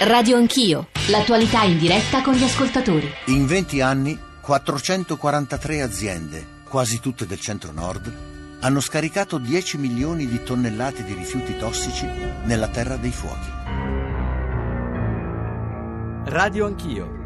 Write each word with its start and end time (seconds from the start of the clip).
Radio 0.00 0.36
Anch'io, 0.36 0.88
l'attualità 1.08 1.62
in 1.62 1.78
diretta 1.78 2.20
con 2.20 2.34
gli 2.34 2.42
ascoltatori. 2.42 3.10
In 3.26 3.46
20 3.46 3.80
anni, 3.80 4.18
443 4.40 5.82
aziende, 5.82 6.46
quasi 6.68 7.00
tutte 7.00 7.26
del 7.26 7.40
centro-nord, 7.40 8.12
hanno 8.60 8.80
scaricato 8.80 9.38
10 9.38 9.78
milioni 9.78 10.26
di 10.26 10.42
tonnellate 10.42 11.04
di 11.04 11.14
rifiuti 11.14 11.56
tossici 11.56 12.06
nella 12.44 12.68
Terra 12.68 12.96
dei 12.96 13.12
Fuochi. 13.12 13.52
Radio 16.26 16.66
Anch'io 16.66 17.23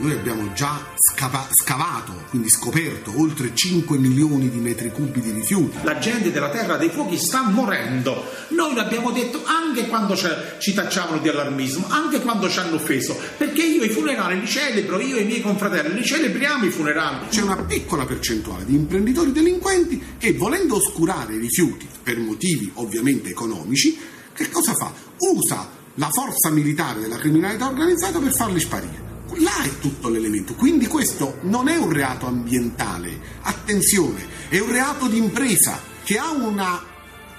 Noi 0.00 0.12
abbiamo 0.12 0.52
già 0.52 0.80
scava- 0.94 1.48
scavato, 1.50 2.12
quindi 2.30 2.48
scoperto, 2.48 3.12
oltre 3.16 3.52
5 3.52 3.98
milioni 3.98 4.48
di 4.48 4.60
metri 4.60 4.92
cubi 4.92 5.20
di 5.20 5.32
rifiuti. 5.32 5.78
La 5.82 5.98
gente 5.98 6.30
della 6.30 6.50
Terra 6.50 6.76
dei 6.76 6.88
Fuochi 6.88 7.16
sta 7.16 7.42
morendo. 7.42 8.24
Noi 8.50 8.76
l'abbiamo 8.76 9.10
detto 9.10 9.42
anche 9.44 9.88
quando 9.88 10.14
ci 10.14 10.72
tacciavano 10.72 11.20
di 11.20 11.28
allarmismo, 11.28 11.86
anche 11.88 12.20
quando 12.20 12.48
ci 12.48 12.60
hanno 12.60 12.76
offeso, 12.76 13.18
perché 13.36 13.64
io 13.64 13.82
i 13.82 13.88
funerali 13.88 14.38
li 14.38 14.46
celebro, 14.46 15.00
io 15.00 15.16
e 15.16 15.22
i 15.22 15.26
miei 15.26 15.40
confratelli 15.40 15.92
li 15.92 16.04
celebriamo 16.04 16.64
i 16.64 16.70
funerali. 16.70 17.26
C'è 17.28 17.42
una 17.42 17.56
piccola 17.56 18.04
percentuale 18.04 18.64
di 18.64 18.76
imprenditori 18.76 19.32
delinquenti 19.32 20.14
che 20.16 20.32
volendo 20.34 20.76
oscurare 20.76 21.34
i 21.34 21.38
rifiuti 21.38 21.88
per 22.00 22.18
motivi 22.18 22.70
ovviamente 22.74 23.30
economici, 23.30 23.98
che 24.32 24.48
cosa 24.48 24.74
fa? 24.74 24.92
Usa 25.18 25.68
la 25.94 26.08
forza 26.10 26.50
militare 26.50 27.00
della 27.00 27.16
criminalità 27.16 27.66
organizzata 27.66 28.20
per 28.20 28.32
farli 28.32 28.60
sparire. 28.60 29.07
Là 29.36 29.62
è 29.62 29.78
tutto 29.78 30.08
l'elemento, 30.08 30.54
quindi 30.54 30.86
questo 30.86 31.38
non 31.42 31.68
è 31.68 31.76
un 31.76 31.92
reato 31.92 32.26
ambientale, 32.26 33.20
attenzione, 33.42 34.26
è 34.48 34.58
un 34.58 34.70
reato 34.70 35.06
di 35.06 35.18
impresa 35.18 35.80
che 36.02 36.16
ha 36.16 36.32
una, 36.32 36.82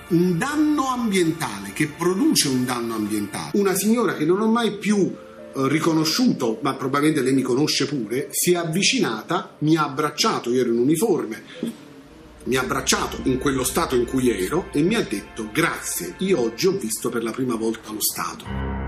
un 0.10 0.38
danno 0.38 0.88
ambientale, 0.88 1.74
che 1.74 1.88
produce 1.88 2.48
un 2.48 2.64
danno 2.64 2.96
ambientale. 2.96 3.52
Una 3.54 3.74
signora 3.74 4.16
che 4.16 4.26
non 4.26 4.40
ho 4.42 4.48
mai 4.48 4.78
più 4.78 4.98
eh, 5.02 5.68
riconosciuto, 5.68 6.60
ma 6.62 6.76
probabilmente 6.76 7.24
lei 7.24 7.34
mi 7.34 7.42
conosce 7.42 7.88
pure, 7.88 8.28
si 8.32 8.52
è 8.52 8.56
avvicinata, 8.56 9.56
mi 9.60 9.76
ha 9.76 9.86
abbracciato, 9.86 10.52
io 10.52 10.62
ero 10.62 10.72
in 10.72 10.80
uniforme, 10.80 11.44
mi 12.44 12.56
ha 12.56 12.62
abbracciato 12.62 13.20
in 13.24 13.40
quello 13.40 13.64
stato 13.64 13.96
in 13.96 14.06
cui 14.06 14.30
ero 14.30 14.70
e 14.72 14.82
mi 14.82 14.96
ha 14.96 15.02
detto 15.02 15.50
grazie, 15.52 16.16
io 16.20 16.40
oggi 16.40 16.68
ho 16.68 16.72
visto 16.72 17.10
per 17.10 17.24
la 17.24 17.32
prima 17.32 17.56
volta 17.56 17.92
lo 17.92 18.02
Stato. 18.02 18.79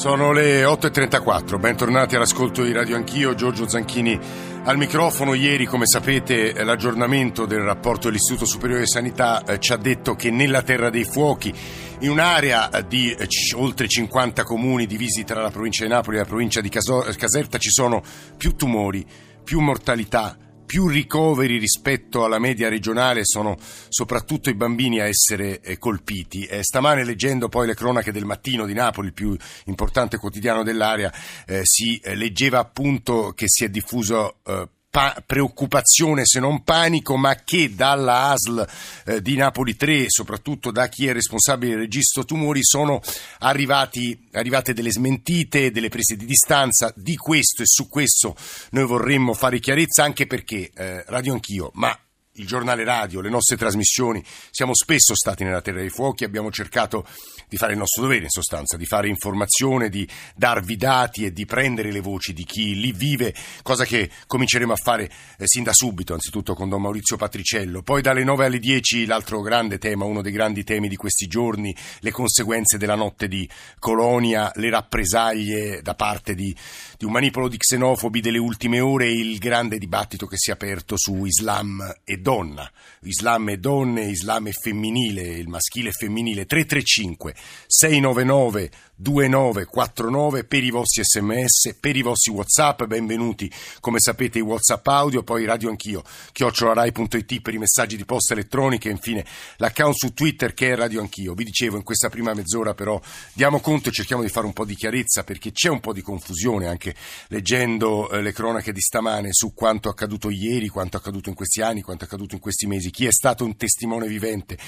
Sono 0.00 0.32
le 0.32 0.64
8.34, 0.64 1.60
bentornati 1.60 2.16
all'ascolto 2.16 2.62
di 2.62 2.72
Radio 2.72 2.96
Anch'io, 2.96 3.34
Giorgio 3.34 3.68
Zanchini 3.68 4.18
al 4.64 4.78
microfono. 4.78 5.34
Ieri, 5.34 5.66
come 5.66 5.84
sapete, 5.84 6.64
l'aggiornamento 6.64 7.44
del 7.44 7.60
rapporto 7.60 8.08
dell'Istituto 8.08 8.46
Superiore 8.46 8.84
di 8.84 8.88
Sanità 8.88 9.44
eh, 9.44 9.58
ci 9.58 9.74
ha 9.74 9.76
detto 9.76 10.14
che 10.14 10.30
nella 10.30 10.62
Terra 10.62 10.88
dei 10.88 11.04
Fuochi, 11.04 11.52
in 11.98 12.08
un'area 12.08 12.70
di 12.88 13.12
eh, 13.12 13.28
oltre 13.56 13.88
50 13.88 14.42
comuni 14.42 14.86
divisi 14.86 15.22
tra 15.22 15.42
la 15.42 15.50
provincia 15.50 15.84
di 15.84 15.90
Napoli 15.90 16.16
e 16.16 16.20
la 16.20 16.26
provincia 16.26 16.62
di 16.62 16.70
Caserta, 16.70 17.58
ci 17.58 17.70
sono 17.70 18.02
più 18.38 18.56
tumori, 18.56 19.04
più 19.44 19.60
mortalità, 19.60 20.34
più 20.70 20.86
ricoveri 20.86 21.58
rispetto 21.58 22.24
alla 22.24 22.38
media 22.38 22.68
regionale 22.68 23.24
sono 23.24 23.56
soprattutto 23.88 24.50
i 24.50 24.54
bambini 24.54 25.00
a 25.00 25.08
essere 25.08 25.60
eh, 25.62 25.78
colpiti. 25.78 26.44
Eh, 26.44 26.62
stamane 26.62 27.04
leggendo 27.04 27.48
poi 27.48 27.66
le 27.66 27.74
cronache 27.74 28.12
del 28.12 28.24
mattino 28.24 28.66
di 28.66 28.72
Napoli, 28.72 29.08
il 29.08 29.12
più 29.12 29.36
importante 29.64 30.16
quotidiano 30.16 30.62
dell'area, 30.62 31.12
eh, 31.44 31.62
si 31.64 31.98
eh, 31.98 32.14
leggeva 32.14 32.60
appunto 32.60 33.32
che 33.34 33.46
si 33.48 33.64
è 33.64 33.68
diffuso 33.68 34.36
eh, 34.46 34.68
pa- 34.90 35.22
preoccupazione 35.24 36.26
se 36.26 36.40
non 36.40 36.62
panico, 36.64 37.16
ma 37.16 37.36
che 37.36 37.74
dalla 37.74 38.30
ASL 38.30 38.68
eh, 39.06 39.22
di 39.22 39.36
Napoli 39.36 39.76
3, 39.76 40.06
soprattutto 40.08 40.70
da 40.70 40.88
chi 40.88 41.06
è 41.06 41.12
responsabile 41.12 41.72
del 41.72 41.80
registro 41.82 42.24
tumori, 42.24 42.60
sono 42.62 43.00
arrivati, 43.38 44.28
arrivate 44.32 44.74
delle 44.74 44.90
smentite, 44.90 45.70
delle 45.70 45.88
prese 45.88 46.16
di 46.16 46.26
distanza. 46.26 46.92
Di 46.96 47.16
questo 47.16 47.62
e 47.62 47.66
su 47.66 47.88
questo 47.88 48.36
noi 48.70 48.84
vorremmo 48.84 49.32
fare 49.32 49.60
chiarezza 49.60 50.02
anche 50.02 50.26
perché 50.26 50.70
eh, 50.74 51.04
Radio 51.06 51.32
Anch'io, 51.32 51.70
ma 51.74 51.96
il 52.40 52.46
giornale 52.46 52.84
radio, 52.84 53.20
le 53.20 53.28
nostre 53.28 53.56
trasmissioni, 53.56 54.24
siamo 54.50 54.74
spesso 54.74 55.14
stati 55.14 55.44
nella 55.44 55.60
Terra 55.60 55.80
dei 55.80 55.90
Fuochi, 55.90 56.24
abbiamo 56.24 56.50
cercato 56.50 57.06
di 57.48 57.56
fare 57.56 57.72
il 57.72 57.78
nostro 57.78 58.02
dovere 58.02 58.24
in 58.24 58.30
sostanza, 58.30 58.76
di 58.76 58.86
fare 58.86 59.08
informazione, 59.08 59.88
di 59.88 60.08
darvi 60.34 60.76
dati 60.76 61.24
e 61.24 61.32
di 61.32 61.44
prendere 61.44 61.92
le 61.92 62.00
voci 62.00 62.32
di 62.32 62.44
chi 62.44 62.74
lì 62.76 62.92
vive, 62.92 63.34
cosa 63.62 63.84
che 63.84 64.10
cominceremo 64.26 64.72
a 64.72 64.76
fare 64.76 65.10
eh, 65.36 65.46
sin 65.46 65.64
da 65.64 65.72
subito, 65.72 66.14
anzitutto 66.14 66.54
con 66.54 66.68
Don 66.68 66.80
Maurizio 66.80 67.16
Patriciello. 67.16 67.82
Poi 67.82 68.00
dalle 68.00 68.24
9 68.24 68.46
alle 68.46 68.58
10 68.58 69.04
l'altro 69.04 69.42
grande 69.42 69.78
tema, 69.78 70.04
uno 70.04 70.22
dei 70.22 70.32
grandi 70.32 70.64
temi 70.64 70.88
di 70.88 70.96
questi 70.96 71.26
giorni, 71.26 71.76
le 72.00 72.10
conseguenze 72.10 72.78
della 72.78 72.94
notte 72.94 73.28
di 73.28 73.48
Colonia, 73.78 74.50
le 74.54 74.70
rappresaglie 74.70 75.82
da 75.82 75.94
parte 75.94 76.34
di, 76.34 76.56
di 77.00 77.06
un 77.06 77.12
manipolo 77.12 77.48
di 77.48 77.56
xenofobi 77.56 78.20
delle 78.20 78.36
ultime 78.36 78.78
ore 78.78 79.10
il 79.10 79.38
grande 79.38 79.78
dibattito 79.78 80.26
che 80.26 80.36
si 80.36 80.50
è 80.50 80.52
aperto 80.52 80.98
su 80.98 81.24
Islam 81.24 81.80
e 82.04 82.18
donna, 82.18 82.70
Islam 83.04 83.48
e 83.48 83.56
donne, 83.56 84.02
Islam 84.02 84.48
e 84.48 84.52
femminile, 84.52 85.22
il 85.22 85.48
maschile 85.48 85.88
e 85.88 85.92
femminile, 85.92 86.44
335 86.44 87.34
699 87.66 88.70
2949 89.00 90.44
per 90.44 90.62
i 90.62 90.70
vostri 90.70 91.02
sms, 91.02 91.76
per 91.80 91.96
i 91.96 92.02
vostri 92.02 92.32
whatsapp, 92.32 92.84
benvenuti 92.84 93.50
come 93.80 93.98
sapete 93.98 94.38
i 94.38 94.42
whatsapp 94.42 94.86
audio, 94.88 95.22
poi 95.22 95.46
radio 95.46 95.70
anch'io, 95.70 96.02
chiocciolarai.it 96.32 97.40
per 97.40 97.54
i 97.54 97.58
messaggi 97.58 97.96
di 97.96 98.04
posta 98.04 98.34
elettronica 98.34 98.88
e 98.88 98.92
infine 98.92 99.24
l'account 99.56 99.94
su 99.94 100.12
Twitter 100.12 100.52
che 100.52 100.72
è 100.72 100.76
radio 100.76 101.00
anch'io. 101.00 101.32
Vi 101.32 101.44
dicevo 101.44 101.76
in 101.76 101.82
questa 101.82 102.10
prima 102.10 102.34
mezz'ora 102.34 102.74
però 102.74 103.00
diamo 103.32 103.60
conto 103.60 103.88
e 103.88 103.92
cerchiamo 103.92 104.20
di 104.20 104.28
fare 104.28 104.44
un 104.44 104.52
po' 104.52 104.66
di 104.66 104.74
chiarezza 104.74 105.24
perché 105.24 105.50
c'è 105.50 105.70
un 105.70 105.80
po' 105.80 105.94
di 105.94 106.02
confusione 106.02 106.66
anche 106.66 106.94
leggendo 107.28 108.10
eh, 108.10 108.20
le 108.20 108.32
cronache 108.32 108.70
di 108.70 108.80
stamane 108.80 109.28
su 109.32 109.54
quanto 109.54 109.88
accaduto 109.88 110.28
ieri, 110.28 110.68
quanto 110.68 110.98
accaduto 110.98 111.30
in 111.30 111.34
questi 111.34 111.62
anni, 111.62 111.80
quanto 111.80 112.04
accaduto 112.04 112.34
in 112.34 112.40
questi 112.40 112.66
mesi. 112.66 112.90
Chi 112.90 113.06
è 113.06 113.12
stato 113.12 113.46
un 113.46 113.56
testimone 113.56 114.06
vivente 114.06 114.58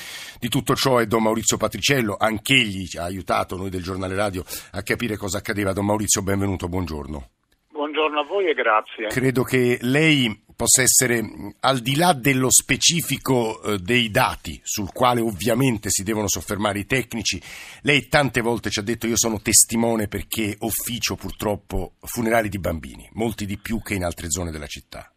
di 0.41 0.49
tutto 0.49 0.75
ciò 0.75 0.97
è 0.97 1.07
Don 1.07 1.23
Maurizio 1.23 1.59
Patriciello, 1.59 2.17
anch'egli 2.19 2.87
ci 2.87 2.97
ha 2.97 3.05
aiutato 3.05 3.59
noi 3.59 3.69
del 3.69 3.83
giornale 3.83 4.21
radio 4.23 4.45
a 4.73 4.83
capire 4.83 5.17
cosa 5.17 5.39
accadeva. 5.39 5.73
Don 5.73 5.87
Maurizio, 5.87 6.23
benvenuto, 6.23 6.69
buongiorno. 6.69 7.29
Buongiorno 7.71 8.21
a 8.21 8.25
voi 8.25 8.47
e 8.47 8.55
grazie. 8.55 9.09
Credo 9.09 9.43
che 9.43 9.79
lei 9.81 10.45
possa 10.55 10.83
essere, 10.83 11.21
al 11.61 11.81
di 11.81 11.97
là 11.97 12.13
dello 12.13 12.51
specifico 12.51 13.61
eh, 13.63 13.79
dei 13.79 14.11
dati, 14.11 14.61
sul 14.63 14.93
quale 14.93 15.21
ovviamente 15.21 15.91
si 15.91 16.05
devono 16.05 16.29
soffermare 16.29 16.79
i 16.79 16.87
tecnici, 16.87 17.41
lei 17.83 18.07
tante 18.09 18.41
volte 18.41 18.71
ci 18.71 18.79
ha 18.79 18.83
detto 18.83 19.07
io 19.07 19.17
sono 19.17 19.41
testimone 19.41 20.07
perché 20.07 20.57
ufficio 20.61 21.17
purtroppo 21.17 21.95
funerali 22.03 22.49
di 22.49 22.59
bambini, 22.59 23.09
molti 23.15 23.45
di 23.45 23.59
più 23.59 23.83
che 23.83 23.95
in 23.95 24.05
altre 24.05 24.31
zone 24.31 24.53
della 24.53 24.67
città. 24.67 25.11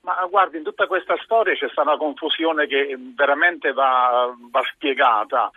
Ma 0.00 0.14
guardi, 0.28 0.58
in 0.58 0.64
tutta 0.64 0.86
questa 0.86 1.16
storia 1.22 1.54
c'è 1.54 1.68
stata 1.70 1.88
una 1.88 1.98
confusione 1.98 2.66
che 2.66 2.96
veramente 3.14 3.72
va, 3.72 4.34
va 4.50 4.60
spiegata. 4.74 5.50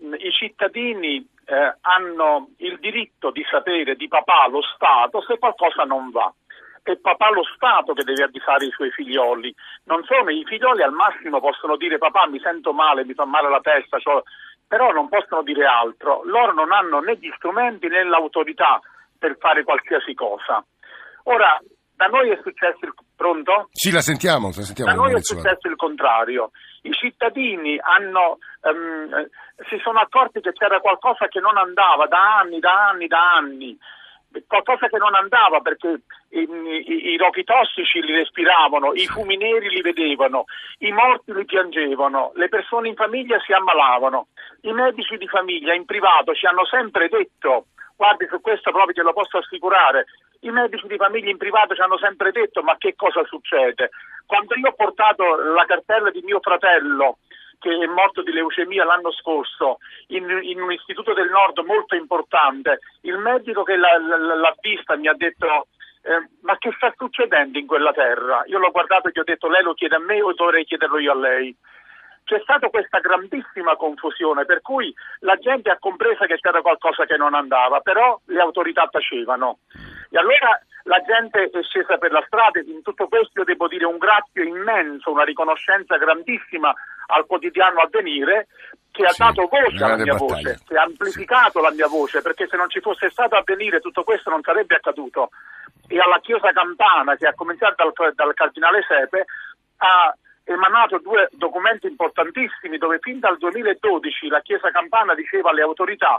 I 0.00 0.30
cittadini 0.32 1.26
eh, 1.44 1.74
hanno 1.82 2.48
il 2.58 2.78
diritto 2.78 3.30
di 3.30 3.44
sapere 3.50 3.96
di 3.96 4.08
papà 4.08 4.48
lo 4.48 4.62
Stato 4.74 5.20
se 5.22 5.38
qualcosa 5.38 5.84
non 5.84 6.10
va. 6.10 6.32
È 6.82 6.96
papà 6.96 7.30
lo 7.30 7.44
Stato 7.54 7.92
che 7.92 8.04
deve 8.04 8.24
avvisare 8.24 8.64
i 8.64 8.70
suoi 8.70 8.90
figlioli, 8.90 9.54
non 9.84 10.02
sono 10.04 10.30
i 10.30 10.44
figlioli 10.46 10.82
al 10.82 10.92
massimo 10.92 11.40
possono 11.40 11.76
dire 11.76 11.98
papà 11.98 12.26
mi 12.26 12.40
sento 12.40 12.72
male, 12.72 13.04
mi 13.04 13.12
fa 13.14 13.26
male 13.26 13.50
la 13.50 13.60
testa, 13.60 13.98
cioè, 13.98 14.22
però 14.66 14.92
non 14.92 15.08
possono 15.08 15.42
dire 15.42 15.66
altro. 15.66 16.22
Loro 16.24 16.52
non 16.52 16.72
hanno 16.72 17.00
né 17.00 17.16
gli 17.16 17.30
strumenti 17.36 17.88
né 17.88 18.04
l'autorità 18.04 18.80
per 19.18 19.36
fare 19.38 19.64
qualsiasi 19.64 20.14
cosa. 20.14 20.64
Ora, 21.24 21.60
da 21.94 22.06
noi 22.06 22.30
è 22.30 22.38
successo 22.42 22.78
il 22.86 22.94
pronto? 23.14 23.68
Sì, 23.72 23.90
la 23.90 24.00
sentiamo, 24.00 24.46
la 24.46 24.62
sentiamo 24.62 24.90
Da 24.90 24.96
noi 24.96 25.14
è 25.14 25.20
successo 25.20 25.68
il 25.68 25.76
contrario. 25.76 26.52
I 26.82 26.92
cittadini 26.92 27.78
hanno, 27.78 28.38
um, 28.62 29.28
si 29.68 29.78
sono 29.82 30.00
accorti 30.00 30.40
che 30.40 30.52
c'era 30.52 30.80
qualcosa 30.80 31.28
che 31.28 31.40
non 31.40 31.56
andava 31.56 32.06
da 32.06 32.38
anni, 32.38 32.58
da 32.58 32.88
anni, 32.88 33.06
da 33.06 33.34
anni. 33.34 33.78
Qualcosa 34.46 34.86
che 34.86 34.96
non 34.96 35.14
andava 35.14 35.60
perché 35.60 36.02
i, 36.30 36.48
i, 36.48 37.06
i 37.10 37.16
rochi 37.16 37.42
tossici 37.42 38.00
li 38.00 38.14
respiravano, 38.14 38.92
i 38.94 39.06
fumi 39.06 39.36
neri 39.36 39.68
li 39.68 39.80
vedevano, 39.80 40.44
i 40.78 40.92
morti 40.92 41.34
li 41.34 41.44
piangevano, 41.44 42.30
le 42.36 42.48
persone 42.48 42.88
in 42.88 42.94
famiglia 42.94 43.40
si 43.40 43.52
ammalavano. 43.52 44.28
I 44.62 44.72
medici 44.72 45.16
di 45.16 45.26
famiglia 45.26 45.74
in 45.74 45.84
privato 45.84 46.32
ci 46.34 46.46
hanno 46.46 46.64
sempre 46.64 47.08
detto 47.08 47.66
guardi 48.00 48.26
su 48.30 48.40
questo 48.40 48.70
proprio 48.70 48.94
te 48.94 49.02
lo 49.02 49.12
posso 49.12 49.36
assicurare, 49.36 50.06
i 50.40 50.50
medici 50.50 50.86
di 50.86 50.96
famiglia 50.96 51.30
in 51.30 51.36
privato 51.36 51.74
ci 51.74 51.80
hanno 51.80 51.98
sempre 51.98 52.32
detto 52.32 52.62
ma 52.62 52.76
che 52.78 52.94
cosa 52.96 53.24
succede? 53.24 53.90
Quando 54.26 54.54
io 54.56 54.68
ho 54.68 54.74
portato 54.74 55.36
la 55.36 55.64
cartella 55.64 56.10
di 56.10 56.22
mio 56.22 56.40
fratello 56.40 57.18
che 57.58 57.70
è 57.70 57.86
morto 57.86 58.22
di 58.22 58.32
leucemia 58.32 58.84
l'anno 58.84 59.12
scorso 59.12 59.78
in, 60.08 60.26
in 60.42 60.62
un 60.62 60.72
istituto 60.72 61.12
del 61.12 61.28
nord 61.28 61.58
molto 61.58 61.94
importante, 61.94 62.80
il 63.02 63.18
medico 63.18 63.64
che 63.64 63.76
l'ha, 63.76 63.98
l'ha 63.98 64.54
vista 64.60 64.96
mi 64.96 65.08
ha 65.08 65.14
detto 65.14 65.66
eh, 66.02 66.28
ma 66.40 66.56
che 66.56 66.72
sta 66.76 66.92
succedendo 66.96 67.58
in 67.58 67.66
quella 67.66 67.92
terra? 67.92 68.42
Io 68.46 68.58
l'ho 68.58 68.70
guardato 68.70 69.08
e 69.08 69.10
gli 69.12 69.18
ho 69.18 69.24
detto 69.24 69.48
lei 69.48 69.62
lo 69.62 69.74
chiede 69.74 69.96
a 69.96 70.00
me 70.00 70.22
o 70.22 70.32
dovrei 70.32 70.64
chiederlo 70.64 70.98
io 70.98 71.12
a 71.12 71.16
lei? 71.16 71.54
C'è 72.24 72.40
stata 72.40 72.68
questa 72.68 73.00
grandissima 73.00 73.76
confusione 73.76 74.44
per 74.46 74.62
cui 74.62 74.94
la 75.20 75.36
gente 75.36 75.68
ha 75.68 75.78
compreso 75.78 76.24
che 76.24 76.38
c'era 76.38 76.62
qualcosa 76.62 77.04
che 77.04 77.16
non 77.16 77.34
andava, 77.34 77.80
però 77.80 78.18
le 78.26 78.40
autorità 78.40 78.88
tacevano. 78.90 79.58
E 80.10 80.18
allora 80.18 80.60
la 80.84 81.00
gente 81.02 81.50
è 81.50 81.62
scesa 81.62 81.98
per 81.98 82.10
la 82.10 82.22
strada, 82.26 82.60
in 82.60 82.82
tutto 82.82 83.06
questo 83.06 83.40
io 83.40 83.44
devo 83.44 83.68
dire 83.68 83.84
un 83.84 83.98
grazie 83.98 84.44
immenso, 84.44 85.10
una 85.12 85.24
riconoscenza 85.24 85.96
grandissima 85.96 86.72
al 87.06 87.26
quotidiano 87.26 87.80
Avvenire 87.80 88.48
che 88.90 89.04
ha 89.04 89.10
Sì, 89.10 89.22
dato 89.22 89.46
voce 89.46 89.84
alla 89.84 89.96
mia 89.96 90.14
battaglia. 90.14 90.34
voce, 90.34 90.60
che 90.66 90.76
ha 90.76 90.82
amplificato 90.82 91.60
la 91.60 91.70
mia 91.70 91.86
voce, 91.86 92.22
perché 92.22 92.48
se 92.48 92.56
non 92.56 92.68
ci 92.68 92.80
fosse 92.80 93.08
stato 93.10 93.36
Avvenire 93.36 93.80
tutto 93.80 94.02
questo 94.02 94.30
non 94.30 94.42
sarebbe 94.42 94.74
accaduto. 94.76 95.30
E 95.86 95.98
alla 95.98 96.18
Chiesa 96.20 96.50
Campana, 96.52 97.16
che 97.16 97.26
ha 97.26 97.34
cominciato 97.34 97.74
dal, 97.94 98.14
dal 98.14 98.34
Cardinale 98.34 98.84
Sepe, 98.88 99.26
ha 99.78 100.14
emanato 100.44 100.98
due 100.98 101.28
documenti 101.32 101.86
importantissimi 101.86 102.78
dove 102.78 102.98
fin 103.00 103.20
dal 103.20 103.38
2012 103.38 104.28
la 104.28 104.40
Chiesa 104.40 104.70
Campana 104.70 105.14
diceva 105.14 105.50
alle 105.50 105.62
autorità 105.62 106.18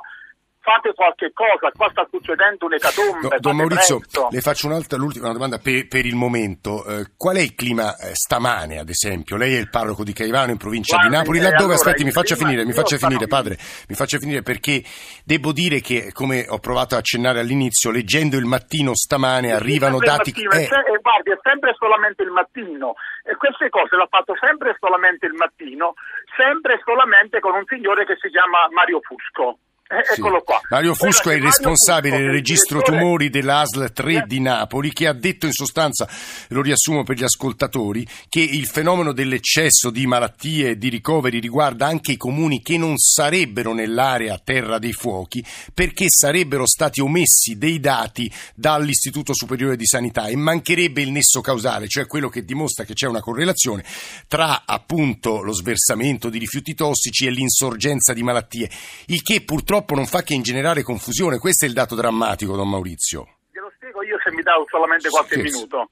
fate 0.62 0.94
qualche 0.94 1.32
cosa, 1.34 1.72
qua 1.76 1.90
sta 1.90 2.08
succedendo 2.10 2.66
un'ecatombe. 2.66 3.28
No, 3.28 3.40
don 3.40 3.56
Maurizio, 3.56 3.98
presto. 3.98 4.28
le 4.32 4.42
faccio 4.42 4.68
un'altra, 4.68 4.98
l'ultima 4.98 5.32
domanda 5.32 5.58
per, 5.58 5.88
per 5.88 6.06
il 6.06 6.16
momento. 6.16 6.86
Eh, 6.86 7.12
qual 7.18 7.38
è 7.38 7.42
il 7.42 7.56
clima 7.56 7.98
eh, 7.98 8.14
stamane, 8.14 8.80
ad 8.80 8.90
esempio? 8.90 9.38
Lei 9.38 9.56
è 9.56 9.60
il 9.60 9.70
parroco 9.70 10.04
di 10.04 10.14
Caivano 10.14 10.52
in 10.52 10.58
provincia 10.58 10.96
Guardi, 10.96 11.12
di 11.12 11.18
Napoli, 11.18 11.40
eh, 11.40 11.42
laddove, 11.42 11.74
allora, 11.74 11.74
aspetti, 11.74 12.04
mi 12.04 12.12
faccia 12.12 12.36
finire, 12.36 12.64
mi 12.64 12.74
faccia 12.74 12.98
finire, 12.98 13.28
padre, 13.28 13.58
mi 13.90 13.96
faccia 13.96 14.20
finire 14.20 14.44
perché 14.44 14.84
devo 15.26 15.52
dire 15.52 15.82
che, 15.82 16.12
come 16.14 16.46
ho 16.48 16.60
provato 16.60 16.96
a 16.96 17.00
accennare 17.00 17.40
all'inizio, 17.40 17.90
leggendo 17.90 18.38
il 18.38 18.46
mattino 18.46 18.94
stamane 18.94 19.52
arrivano 19.52 19.98
Sempre 19.98 20.12
il 20.12 20.18
dati... 20.18 20.44
mattino, 20.46 20.52
eh, 20.52 20.94
e 20.94 20.98
guardi, 21.02 21.32
è 21.32 21.40
sempre 21.42 21.74
solamente 21.78 22.24
il 22.24 22.30
mattino. 22.30 22.94
E 23.24 23.36
queste 23.36 23.70
cose 23.70 23.96
le 23.98 24.04
ha 24.04 24.08
fatto 24.08 24.36
sempre 24.40 24.72
e 24.72 24.76
solamente 24.80 25.26
il 25.26 25.34
mattino, 25.34 25.94
sempre 26.38 26.76
e 26.76 26.82
solamente 26.86 27.40
con 27.40 27.56
un 27.56 27.66
signore 27.66 28.06
che 28.06 28.16
si 28.22 28.30
chiama 28.30 28.68
Mario 28.70 29.02
Fusco. 29.02 29.58
Eh, 29.92 30.14
Sì. 30.14 30.20
Eccolo 30.22 30.42
qua. 30.42 30.60
Mario 30.70 30.94
Fusco 30.96 31.30
è 31.30 31.34
che 31.34 31.38
il 31.40 31.44
responsabile 31.44 32.16
Fusco, 32.16 32.22
del 32.24 32.32
è 32.32 32.38
registro 32.38 32.78
direttore- 32.78 33.00
tumori 33.02 33.30
dell'ASL 33.30 33.92
3 33.92 34.14
Eh. 34.14 34.24
di 34.26 34.40
Napoli, 34.40 34.94
che 34.94 35.08
ha 35.08 35.14
detto 35.14 35.46
in 35.46 35.52
sostanza, 35.52 36.08
lo 36.50 36.62
riassumo 36.62 37.04
per 37.04 37.18
gli 37.18 37.24
ascoltatori, 37.24 38.08
che 38.30 38.40
il 38.40 38.66
fenomeno 38.68 39.12
dell'eccesso 39.12 39.90
di 39.90 40.08
malattie 40.08 40.70
e 40.72 40.78
di 40.78 40.88
ricoveri 40.90 41.40
riguarda 41.40 41.88
anche 41.88 42.14
i 42.14 42.18
comuni 42.18 42.62
che 42.62 42.78
non 42.78 42.98
sarebbero 42.98 43.74
nell'area 43.74 44.40
terra 44.42 44.80
dei 44.80 44.94
fuochi, 44.94 45.44
perché 45.74 46.06
sarebbero 46.08 46.66
stati 46.66 47.02
omessi 47.02 47.58
dei 47.58 47.80
dati 47.82 48.32
dall'Istituto 48.56 49.34
Superiore 49.34 49.76
di 49.76 49.86
Sanità 49.86 50.28
e 50.28 50.36
mancherebbe 50.38 51.02
il 51.02 51.12
nesso 51.12 51.42
causale, 51.42 51.88
cioè 51.90 52.08
quello 52.08 52.30
che 52.30 52.46
dimostra 52.46 52.86
che 52.86 52.94
c'è 52.94 53.08
una 53.08 53.20
correlazione 53.20 53.84
tra 54.28 54.64
appunto 54.66 55.42
lo 55.42 55.52
sversamento 55.54 56.30
di 56.30 56.38
rifiuti 56.38 56.74
tossici 56.76 57.26
e 57.26 57.32
l'insorgenza 57.32 58.14
di 58.14 58.24
malattie, 58.24 58.70
il 59.08 59.22
che 59.22 59.42
purtroppo 59.42 59.80
non 59.90 60.06
fa 60.06 60.22
che 60.22 60.34
ingenerare 60.34 60.84
confusione. 60.84 61.38
Questo 61.40 61.66
è 61.66 61.68
il 61.68 61.74
dato 61.74 61.96
drammatico, 61.96 62.56
don 62.56 62.70
Maurizio. 62.70 63.38
Glielo 63.52 63.72
spiego 63.76 64.04
io 64.04 64.18
se 64.24 64.32
mi 64.32 64.42
dà 64.42 64.54
solamente 64.70 65.10
qualche 65.10 65.36
Sì. 65.36 65.42
minuto. 65.42 65.90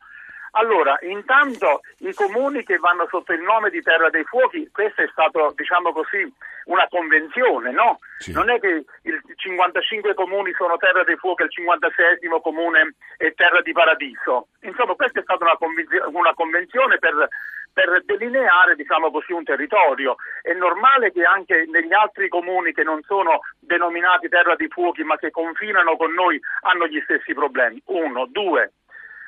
Allora, 0.59 0.97
intanto 1.03 1.81
i 2.00 2.13
comuni 2.13 2.63
che 2.63 2.77
vanno 2.79 3.07
sotto 3.09 3.31
il 3.31 3.41
nome 3.41 3.69
di 3.69 3.81
Terra 3.81 4.09
dei 4.09 4.25
Fuochi, 4.25 4.67
questa 4.73 5.03
è 5.03 5.07
stata, 5.09 5.51
diciamo 5.56 5.94
così, 5.94 6.29
una 6.65 6.85
convenzione, 6.89 7.71
no? 7.71 8.00
Sì. 8.17 8.33
Non 8.33 8.50
è 8.50 8.59
che 8.59 8.83
i 9.03 9.21
55 9.35 10.13
comuni 10.15 10.51
sono 10.57 10.75
Terra 10.75 11.06
dei 11.06 11.15
Fuochi 11.15 11.44
e 11.44 11.45
il 11.45 11.51
56 11.51 12.19
comune 12.41 12.95
è 13.15 13.33
Terra 13.35 13.61
di 13.61 13.71
Paradiso. 13.71 14.50
Insomma, 14.61 14.95
questa 14.95 15.19
è 15.19 15.23
stata 15.23 15.45
una, 15.45 15.56
convinzi- 15.56 16.01
una 16.11 16.33
convenzione 16.33 17.00
per, 17.00 17.29
per 17.71 18.03
delineare, 18.03 18.75
diciamo 18.75 19.11
così, 19.11 19.31
un 19.31 19.45
territorio. 19.45 20.17
È 20.41 20.51
normale 20.51 21.13
che 21.13 21.23
anche 21.23 21.67
negli 21.69 21.94
altri 21.94 22.27
comuni 22.27 22.73
che 22.73 22.83
non 22.83 23.01
sono 23.03 23.39
denominati 23.59 24.27
Terra 24.27 24.56
dei 24.56 24.67
Fuochi 24.67 25.03
ma 25.03 25.15
che 25.15 25.31
confinano 25.31 25.95
con 25.95 26.11
noi 26.11 26.38
hanno 26.63 26.85
gli 26.85 27.00
stessi 27.06 27.33
problemi. 27.33 27.81
Uno, 27.85 28.25
due. 28.25 28.73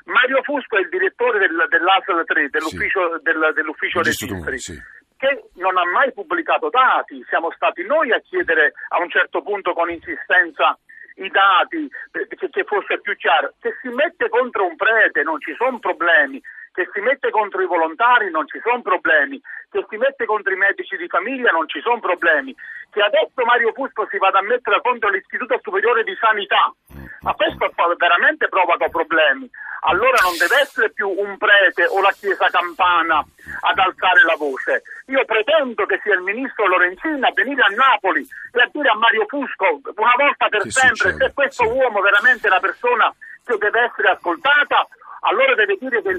Mario 0.04 0.42
Fusco 0.42 0.76
è 0.76 0.80
il 0.80 0.88
direttore 0.88 1.38
del, 1.38 1.66
dell'ASL 1.68 2.24
3, 2.24 2.48
dell'ufficio, 2.48 3.18
del- 3.22 3.52
dell'ufficio 3.54 4.02
registri, 4.02 4.58
sì. 4.58 4.74
che 5.16 5.50
non 5.54 5.76
ha 5.76 5.84
mai 5.84 6.12
pubblicato 6.12 6.68
dati. 6.68 7.22
Siamo 7.28 7.50
stati 7.52 7.84
noi 7.84 8.12
a 8.12 8.20
chiedere 8.20 8.72
a 8.88 9.00
un 9.00 9.10
certo 9.10 9.42
punto 9.42 9.72
con 9.72 9.90
insistenza 9.90 10.78
i 11.16 11.28
dati 11.28 11.88
perché 12.10 12.48
che 12.48 12.64
fosse 12.64 13.00
più 13.00 13.14
chiaro. 13.16 13.54
Se 13.60 13.76
si 13.80 13.88
mette 13.88 14.28
contro 14.28 14.66
un 14.66 14.76
prete 14.76 15.22
non 15.22 15.40
ci 15.40 15.54
sono 15.56 15.78
problemi, 15.78 16.40
che 16.72 16.88
si 16.92 17.00
mette 17.00 17.30
contro 17.30 17.60
i 17.62 17.66
volontari 17.66 18.30
non 18.30 18.46
ci 18.48 18.58
sono 18.64 18.80
problemi, 18.82 19.40
che 19.70 19.84
si 19.88 19.96
mette 19.96 20.24
contro 20.24 20.52
i 20.52 20.56
medici 20.56 20.96
di 20.96 21.06
famiglia 21.08 21.50
non 21.50 21.68
ci 21.68 21.80
sono 21.80 22.00
problemi, 22.00 22.54
che 22.90 23.00
adesso 23.02 23.44
Mario 23.44 23.72
Fusco 23.72 24.06
si 24.10 24.18
vada 24.18 24.38
a 24.38 24.42
mettere 24.42 24.80
contro 24.80 25.10
l'Istituto 25.10 25.58
Superiore 25.62 26.02
di 26.02 26.16
Sanità, 26.18 26.72
ma 27.20 27.34
questo 27.34 27.70
fa- 27.74 27.94
veramente 27.96 28.48
provoca 28.48 28.88
problemi. 28.88 29.48
Allora 29.84 30.16
non 30.22 30.36
deve 30.38 30.60
essere 30.60 30.90
più 30.92 31.08
un 31.10 31.36
prete 31.38 31.86
o 31.86 32.00
la 32.00 32.12
Chiesa 32.12 32.48
Campana 32.50 33.18
ad 33.18 33.78
alzare 33.78 34.22
la 34.24 34.36
voce. 34.36 34.82
Io 35.06 35.24
pretendo 35.24 35.84
che 35.86 35.98
sia 36.04 36.14
il 36.14 36.20
ministro 36.22 36.66
Lorenzini 36.68 37.20
a 37.24 37.32
venire 37.34 37.62
a 37.62 37.74
Napoli 37.74 38.24
e 38.52 38.62
a 38.62 38.68
dire 38.72 38.88
a 38.88 38.94
Mario 38.94 39.26
Fusco 39.26 39.80
una 39.96 40.14
volta 40.16 40.46
per 40.48 40.62
Che 40.62 40.70
sempre 40.70 40.96
succede? 41.10 41.24
se 41.26 41.32
questo 41.34 41.64
Sì. 41.64 41.70
uomo 41.70 42.00
veramente 42.00 42.46
è 42.46 42.50
una 42.50 42.60
persona 42.60 43.12
che 43.44 43.58
deve 43.58 43.80
essere 43.90 44.10
ascoltata 44.10 44.86
allora 45.22 45.54
deve 45.54 45.76
dire 45.78 46.02
che 46.02 46.10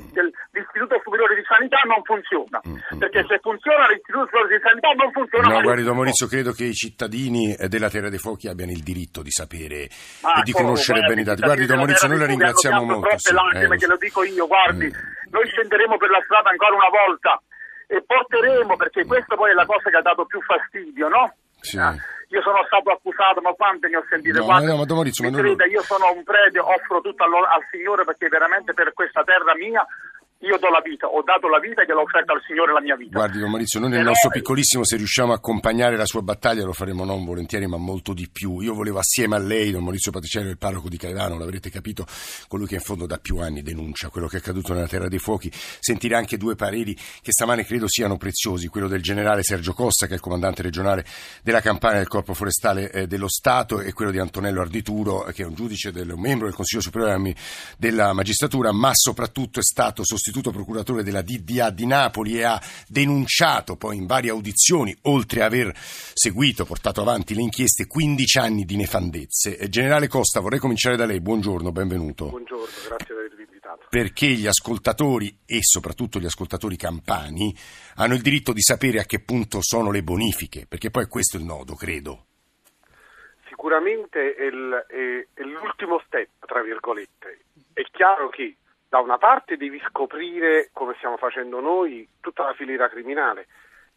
l'Istituto 0.55 0.95
Superiore 1.03 1.35
di 1.35 1.43
Sanità 1.43 1.79
non 1.83 1.99
funziona. 2.03 2.59
Perché 2.97 3.25
se 3.27 3.39
funziona 3.43 3.87
l'Istituto 3.91 4.25
Superiore 4.31 4.55
di 4.55 4.61
Sanità 4.63 4.89
non 4.95 5.11
funziona. 5.11 5.47
No, 5.47 5.61
guardi, 5.61 5.83
don. 5.83 5.95
Maurizio, 5.95 6.27
credo 6.27 6.51
che 6.51 6.63
i 6.65 6.73
cittadini 6.73 7.53
eh, 7.55 7.67
della 7.67 7.89
Terra 7.89 8.09
dei 8.09 8.19
Fuochi 8.19 8.47
abbiano 8.47 8.71
il 8.71 8.81
diritto 8.81 9.21
di 9.21 9.31
sapere 9.31 9.89
Ah, 10.23 10.39
e 10.39 10.43
di 10.43 10.51
come, 10.51 10.65
conoscere 10.71 11.01
bene 11.03 11.21
i 11.21 11.23
dati. 11.23 11.41
Guardi, 11.41 11.65
don 11.65 11.77
Maurizio, 11.77 12.07
noi 12.07 12.19
la 12.19 12.25
ringraziamo 12.25 12.83
molto. 12.83 13.17
sì, 13.17 13.33
lacrime, 13.33 13.75
eh, 13.75 13.87
lo 13.87 13.97
dico 13.97 14.23
io, 14.23 14.47
guardi, 14.47 14.85
Eh. 14.87 14.91
noi 15.31 15.45
scenderemo 15.47 15.97
per 15.97 16.09
la 16.09 16.21
strada 16.23 16.49
ancora 16.49 16.75
una 16.75 16.89
volta 16.89 17.41
e 17.87 18.01
porteremo, 18.07 18.75
perché 18.77 19.05
questa 19.05 19.35
poi 19.35 19.51
è 19.51 19.53
la 19.53 19.65
cosa 19.65 19.89
che 19.89 19.97
ha 19.97 20.01
dato 20.01 20.25
più 20.25 20.39
fastidio, 20.41 21.07
no? 21.09 21.35
Sì. 21.59 21.77
Ah, 21.77 21.95
io 22.33 22.41
sono 22.41 22.63
stato 22.65 22.89
accusato, 22.89 23.41
ma 23.41 23.53
quante 23.53 23.87
ne 23.89 23.97
ho 23.97 24.05
sentite? 24.09 24.39
No, 24.39 24.45
Quante- 24.45 24.65
no, 24.73 24.77
ma 24.77 24.85
Maurizio, 24.89 25.29
ma 25.29 25.37
creda, 25.37 25.65
io 25.65 25.81
sono 25.83 26.11
un 26.11 26.23
prete, 26.23 26.57
offro 26.57 26.99
tutto 27.01 27.23
allo- 27.23 27.45
al 27.45 27.61
Signore 27.69 28.03
perché 28.05 28.27
veramente 28.27 28.73
per 28.73 28.91
questa 28.93 29.23
terra 29.23 29.53
mia 29.55 29.85
io 30.43 30.57
do 30.57 30.69
la 30.69 30.81
vita, 30.83 31.07
ho 31.07 31.23
dato 31.23 31.47
la 31.47 31.59
vita 31.59 31.81
e 31.81 31.85
gliel'ho 31.85 32.01
offerta 32.01 32.33
al 32.33 32.41
Signore 32.45 32.73
la 32.73 32.81
mia 32.81 32.95
vita. 32.95 33.17
Guardi, 33.17 33.39
don 33.39 33.49
Maurizio, 33.49 33.79
noi 33.79 33.89
nel 33.89 33.99
Però- 33.99 34.11
nostro 34.11 34.29
piccolissimo, 34.29 34.83
se 34.83 34.97
riusciamo 34.97 35.31
a 35.31 35.35
accompagnare 35.35 35.95
la 35.95 36.05
sua 36.05 36.21
battaglia, 36.21 36.65
lo 36.65 36.73
faremo 36.73 37.05
non 37.05 37.23
volentieri, 37.23 37.65
ma 37.65 37.77
molto 37.77 38.13
di 38.13 38.27
più. 38.31 38.59
Io 38.59 38.73
volevo 38.73 38.99
assieme 38.99 39.35
a 39.35 39.39
lei, 39.39 39.71
don 39.71 39.83
Maurizio 39.83 40.11
Patriciello, 40.11 40.49
il 40.49 40.57
parroco 40.57 40.89
di 40.89 40.97
Caivano, 40.97 41.37
l'avrete 41.37 41.69
capito, 41.69 42.05
colui 42.47 42.67
che 42.67 42.75
in 42.75 42.81
fondo 42.81 43.05
da 43.05 43.17
più 43.17 43.37
anni 43.37 43.61
denuncia 43.61 44.09
quello 44.09 44.27
che 44.27 44.35
è 44.35 44.39
accaduto 44.39 44.73
nella 44.73 44.87
Terra 44.87 45.07
dei 45.07 45.19
Fuochi, 45.19 45.49
sentire 45.53 46.15
anche 46.15 46.37
due 46.37 46.55
pareri 46.55 46.93
che 46.93 47.31
stamane 47.31 47.63
credo 47.65 47.87
siano 47.87 48.17
preziosi, 48.17 48.67
quello 48.67 48.87
del 48.87 49.01
generale 49.01 49.43
Sergio 49.43 49.73
Costa, 49.73 50.05
che 50.07 50.11
è 50.13 50.15
il 50.15 50.21
comandante 50.21 50.61
regionale 50.61 51.05
della 51.41 51.61
campagna 51.61 51.97
del 51.97 52.07
Corpo 52.07 52.33
Forestale 52.33 52.91
eh, 52.91 53.07
dello 53.07 53.29
Stato, 53.29 53.79
e 53.79 53.93
quello 53.93 54.11
di 54.11 54.19
Antonello 54.19 54.61
Ardituro, 54.61 55.25
eh, 55.25 55.33
che 55.33 55.43
è 55.43 55.45
un 55.45 55.53
giudice, 55.53 55.91
del, 55.91 56.11
un 56.11 56.19
membro 56.19 56.47
del 56.47 56.55
Consiglio 56.55 56.81
Superiore 56.81 57.33
della- 57.77 58.11
Magistratura, 58.13 58.71
ma 58.71 58.91
soprattutto 58.93 59.59
è 59.59 59.63
stato 59.63 60.03
sostituto 60.33 60.49
procuratore 60.49 61.03
della 61.03 61.21
DDA 61.21 61.69
di 61.69 61.85
Napoli 61.85 62.39
e 62.39 62.43
ha 62.43 62.59
denunciato 62.87 63.75
poi 63.75 63.97
in 63.97 64.07
varie 64.07 64.31
audizioni, 64.31 64.95
oltre 65.03 65.43
a 65.43 65.45
aver 65.45 65.71
seguito, 65.75 66.65
portato 66.65 67.01
avanti 67.01 67.35
le 67.35 67.41
inchieste, 67.41 67.85
15 67.85 68.39
anni 68.39 68.63
di 68.63 68.75
nefandezze. 68.75 69.57
Eh, 69.57 69.69
Generale 69.69 70.07
Costa, 70.07 70.39
vorrei 70.39 70.57
cominciare 70.57 70.95
da 70.95 71.05
lei. 71.05 71.21
Buongiorno, 71.21 71.71
benvenuto. 71.71 72.29
Buongiorno, 72.29 72.65
grazie 72.87 73.05
per 73.05 73.15
avermi 73.17 73.43
invitato. 73.43 73.85
Perché 73.89 74.27
gli 74.27 74.47
ascoltatori 74.47 75.37
e 75.45 75.59
soprattutto 75.61 76.19
gli 76.19 76.25
ascoltatori 76.25 76.75
campani 76.77 77.55
hanno 77.95 78.15
il 78.15 78.21
diritto 78.21 78.53
di 78.53 78.61
sapere 78.61 78.99
a 78.99 79.05
che 79.05 79.19
punto 79.19 79.59
sono 79.61 79.91
le 79.91 80.01
bonifiche, 80.01 80.65
perché 80.67 80.89
poi 80.89 81.05
questo 81.05 81.37
è 81.37 81.39
il 81.39 81.45
nodo, 81.45 81.75
credo. 81.75 82.25
Sicuramente 83.47 84.33
è, 84.33 84.49
l'ultimo 84.49 86.01
step, 86.07 86.29
tra 86.47 86.63
virgolette. 86.63 87.39
È 87.71 87.81
chiaro 87.91 88.29
che 88.29 88.55
da 88.93 88.99
una 88.99 89.17
parte 89.17 89.57
devi 89.57 89.81
scoprire, 89.87 90.69
come 90.71 90.93
stiamo 90.97 91.17
facendo 91.17 91.59
noi, 91.59 92.07
tutta 92.21 92.43
la 92.43 92.53
filiera 92.53 92.87
criminale 92.89 93.47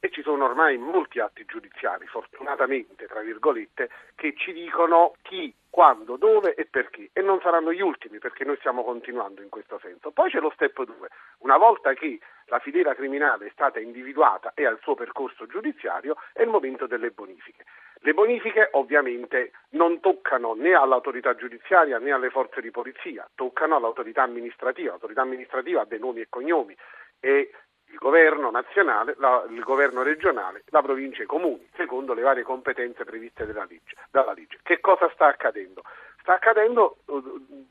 e 0.00 0.10
ci 0.10 0.22
sono 0.22 0.46
ormai 0.46 0.78
molti 0.78 1.20
atti 1.20 1.44
giudiziari, 1.44 2.06
fortunatamente, 2.06 3.04
tra 3.04 3.20
virgolette, 3.20 3.90
che 4.14 4.32
ci 4.34 4.54
dicono 4.54 5.12
chi, 5.20 5.54
quando, 5.68 6.16
dove 6.16 6.54
e 6.54 6.64
perché 6.64 7.10
e 7.12 7.20
non 7.20 7.40
saranno 7.42 7.74
gli 7.74 7.82
ultimi 7.82 8.18
perché 8.18 8.44
noi 8.44 8.56
stiamo 8.56 8.84
continuando 8.84 9.42
in 9.42 9.50
questo 9.50 9.78
senso. 9.82 10.12
Poi 10.12 10.30
c'è 10.30 10.40
lo 10.40 10.50
step 10.54 10.82
2, 10.82 11.08
una 11.40 11.58
volta 11.58 11.92
che 11.92 12.18
la 12.46 12.58
filiera 12.60 12.94
criminale 12.94 13.48
è 13.48 13.50
stata 13.52 13.78
individuata 13.78 14.52
e 14.54 14.64
ha 14.64 14.70
il 14.70 14.78
suo 14.80 14.94
percorso 14.94 15.46
giudiziario 15.46 16.16
è 16.32 16.40
il 16.40 16.48
momento 16.48 16.86
delle 16.86 17.10
bonifiche. 17.10 17.64
Le 18.06 18.14
bonifiche 18.14 18.68
ovviamente 18.74 19.50
non 19.70 19.98
toccano 19.98 20.54
né 20.54 20.74
all'autorità 20.74 21.34
giudiziaria 21.34 21.98
né 21.98 22.12
alle 22.12 22.30
forze 22.30 22.60
di 22.60 22.70
polizia, 22.70 23.28
toccano 23.34 23.74
all'autorità 23.74 24.22
amministrativa. 24.22 24.90
L'autorità 24.90 25.22
amministrativa 25.22 25.80
ha 25.80 25.86
dei 25.86 25.98
nomi 25.98 26.20
e 26.20 26.28
cognomi 26.28 26.76
e 27.18 27.50
il 27.86 27.96
governo 27.98 28.48
nazionale, 28.52 29.16
la, 29.18 29.44
il 29.50 29.60
governo 29.64 30.04
regionale, 30.04 30.62
la 30.66 30.82
provincia 30.82 31.22
e 31.22 31.24
i 31.24 31.26
comuni, 31.26 31.68
secondo 31.74 32.14
le 32.14 32.22
varie 32.22 32.44
competenze 32.44 33.04
previste 33.04 33.44
legge, 33.44 33.96
dalla 34.12 34.34
legge. 34.34 34.60
Che 34.62 34.78
cosa 34.78 35.10
sta 35.12 35.26
accadendo? 35.26 35.82
Sta 36.20 36.34
accadendo 36.34 36.98
eh, 37.08 37.20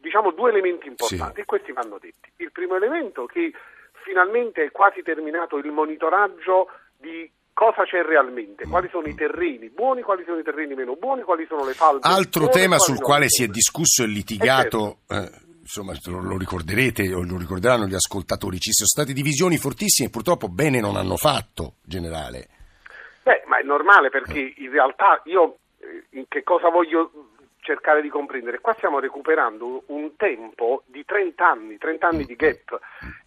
diciamo, 0.01 0.31
due 0.31 0.49
elementi 0.49 0.87
importanti 0.87 1.35
sì. 1.35 1.39
e 1.39 1.45
questi 1.45 1.71
vanno 1.71 1.97
detti. 1.97 2.29
Il 2.39 2.51
primo 2.51 2.75
elemento 2.75 3.23
è 3.23 3.31
che 3.31 3.53
finalmente 4.03 4.65
è 4.65 4.71
quasi 4.71 5.01
terminato 5.01 5.55
il 5.55 5.71
monitoraggio 5.71 6.69
di 6.97 7.31
cosa 7.55 7.83
c'è 7.83 8.03
realmente, 8.03 8.67
quali 8.67 8.89
sono 8.91 9.07
i 9.07 9.15
terreni 9.15 9.69
buoni, 9.69 10.01
quali 10.01 10.25
sono 10.25 10.39
i 10.39 10.43
terreni 10.43 10.75
meno 10.75 10.97
buoni, 10.97 11.23
quali 11.23 11.45
sono 11.47 11.63
le 11.63 11.71
falde. 11.71 12.05
Altro 12.05 12.45
buone, 12.45 12.59
tema 12.59 12.77
sul 12.77 12.99
quale 12.99 13.29
si 13.29 13.43
è 13.43 13.47
discusso 13.47 14.03
e 14.03 14.07
litigato. 14.07 14.97
Eh, 15.07 15.43
insomma 15.61 15.93
lo 16.05 16.37
ricorderete 16.37 17.13
o 17.13 17.23
lo 17.23 17.37
ricorderanno 17.37 17.85
gli 17.85 17.95
ascoltatori, 17.95 18.59
ci 18.59 18.73
sono 18.73 18.87
state 18.87 19.13
divisioni 19.13 19.57
fortissime 19.57 20.09
e 20.09 20.11
purtroppo 20.11 20.49
bene 20.49 20.81
non 20.81 20.97
hanno 20.97 21.15
fatto, 21.15 21.75
generale. 21.81 22.49
Beh, 23.23 23.43
ma 23.47 23.57
è 23.57 23.63
normale 23.63 24.09
perché 24.09 24.53
in 24.57 24.69
realtà 24.69 25.21
io 25.23 25.57
eh, 25.79 26.25
che 26.27 26.43
cosa 26.43 26.69
voglio 26.69 27.09
cercare 27.61 28.01
di 28.01 28.09
comprendere? 28.09 28.59
Qua 28.59 28.73
stiamo 28.73 28.99
recuperando 28.99 29.83
un 29.87 30.17
tempo 30.17 30.83
di 30.87 31.05
30 31.05 31.49
anni, 31.49 31.77
30 31.77 32.07
anni 32.07 32.25
di 32.25 32.35
gap 32.35 32.79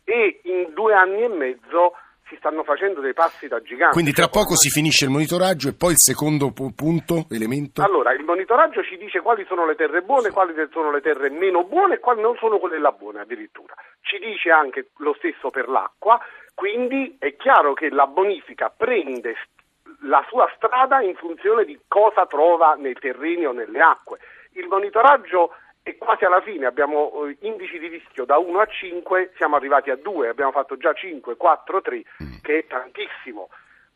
e 0.04 0.40
in 0.44 0.72
due 0.74 0.92
anni 0.92 1.22
e 1.22 1.28
mezzo 1.28 1.94
si 2.28 2.36
stanno 2.36 2.62
facendo 2.62 3.00
dei 3.00 3.14
passi 3.14 3.48
da 3.48 3.60
gigante. 3.62 3.94
Quindi 3.94 4.12
tra 4.12 4.28
poco 4.28 4.54
si 4.54 4.68
finisce 4.68 5.04
il 5.04 5.10
monitoraggio 5.10 5.68
e 5.68 5.74
poi 5.74 5.92
il 5.92 5.98
secondo 5.98 6.52
punto, 6.52 7.26
elemento? 7.30 7.82
Allora, 7.82 8.12
il 8.12 8.24
monitoraggio 8.24 8.82
ci 8.82 8.96
dice 8.96 9.20
quali 9.20 9.44
sono 9.46 9.66
le 9.66 9.74
terre 9.74 10.02
buone, 10.02 10.30
quali 10.30 10.52
sono 10.70 10.90
le 10.90 11.00
terre 11.00 11.30
meno 11.30 11.64
buone 11.64 11.94
e 11.94 11.98
quali 11.98 12.20
non 12.20 12.36
sono 12.36 12.58
quelle 12.58 12.78
là 12.78 12.92
buone 12.92 13.20
addirittura. 13.20 13.74
Ci 14.00 14.18
dice 14.18 14.50
anche 14.50 14.90
lo 14.98 15.14
stesso 15.18 15.50
per 15.50 15.68
l'acqua, 15.68 16.20
quindi 16.54 17.16
è 17.18 17.34
chiaro 17.36 17.72
che 17.72 17.88
la 17.88 18.06
bonifica 18.06 18.72
prende 18.74 19.34
la 20.02 20.24
sua 20.28 20.50
strada 20.56 21.00
in 21.00 21.14
funzione 21.16 21.64
di 21.64 21.78
cosa 21.88 22.26
trova 22.26 22.74
nei 22.74 22.94
terreni 22.94 23.46
o 23.46 23.52
nelle 23.52 23.80
acque. 23.80 24.18
Il 24.52 24.66
monitoraggio 24.66 25.52
e 25.82 25.96
quasi 25.96 26.24
alla 26.24 26.40
fine 26.42 26.66
abbiamo 26.66 27.26
eh, 27.26 27.36
indici 27.40 27.78
di 27.78 27.88
rischio 27.88 28.24
da 28.24 28.38
1 28.38 28.58
a 28.60 28.66
5, 28.66 29.32
siamo 29.36 29.56
arrivati 29.56 29.90
a 29.90 29.96
2, 29.96 30.28
abbiamo 30.28 30.52
fatto 30.52 30.76
già 30.76 30.92
5, 30.92 31.36
4, 31.36 31.80
3, 31.80 32.02
che 32.42 32.58
è 32.58 32.66
tantissimo. 32.66 33.48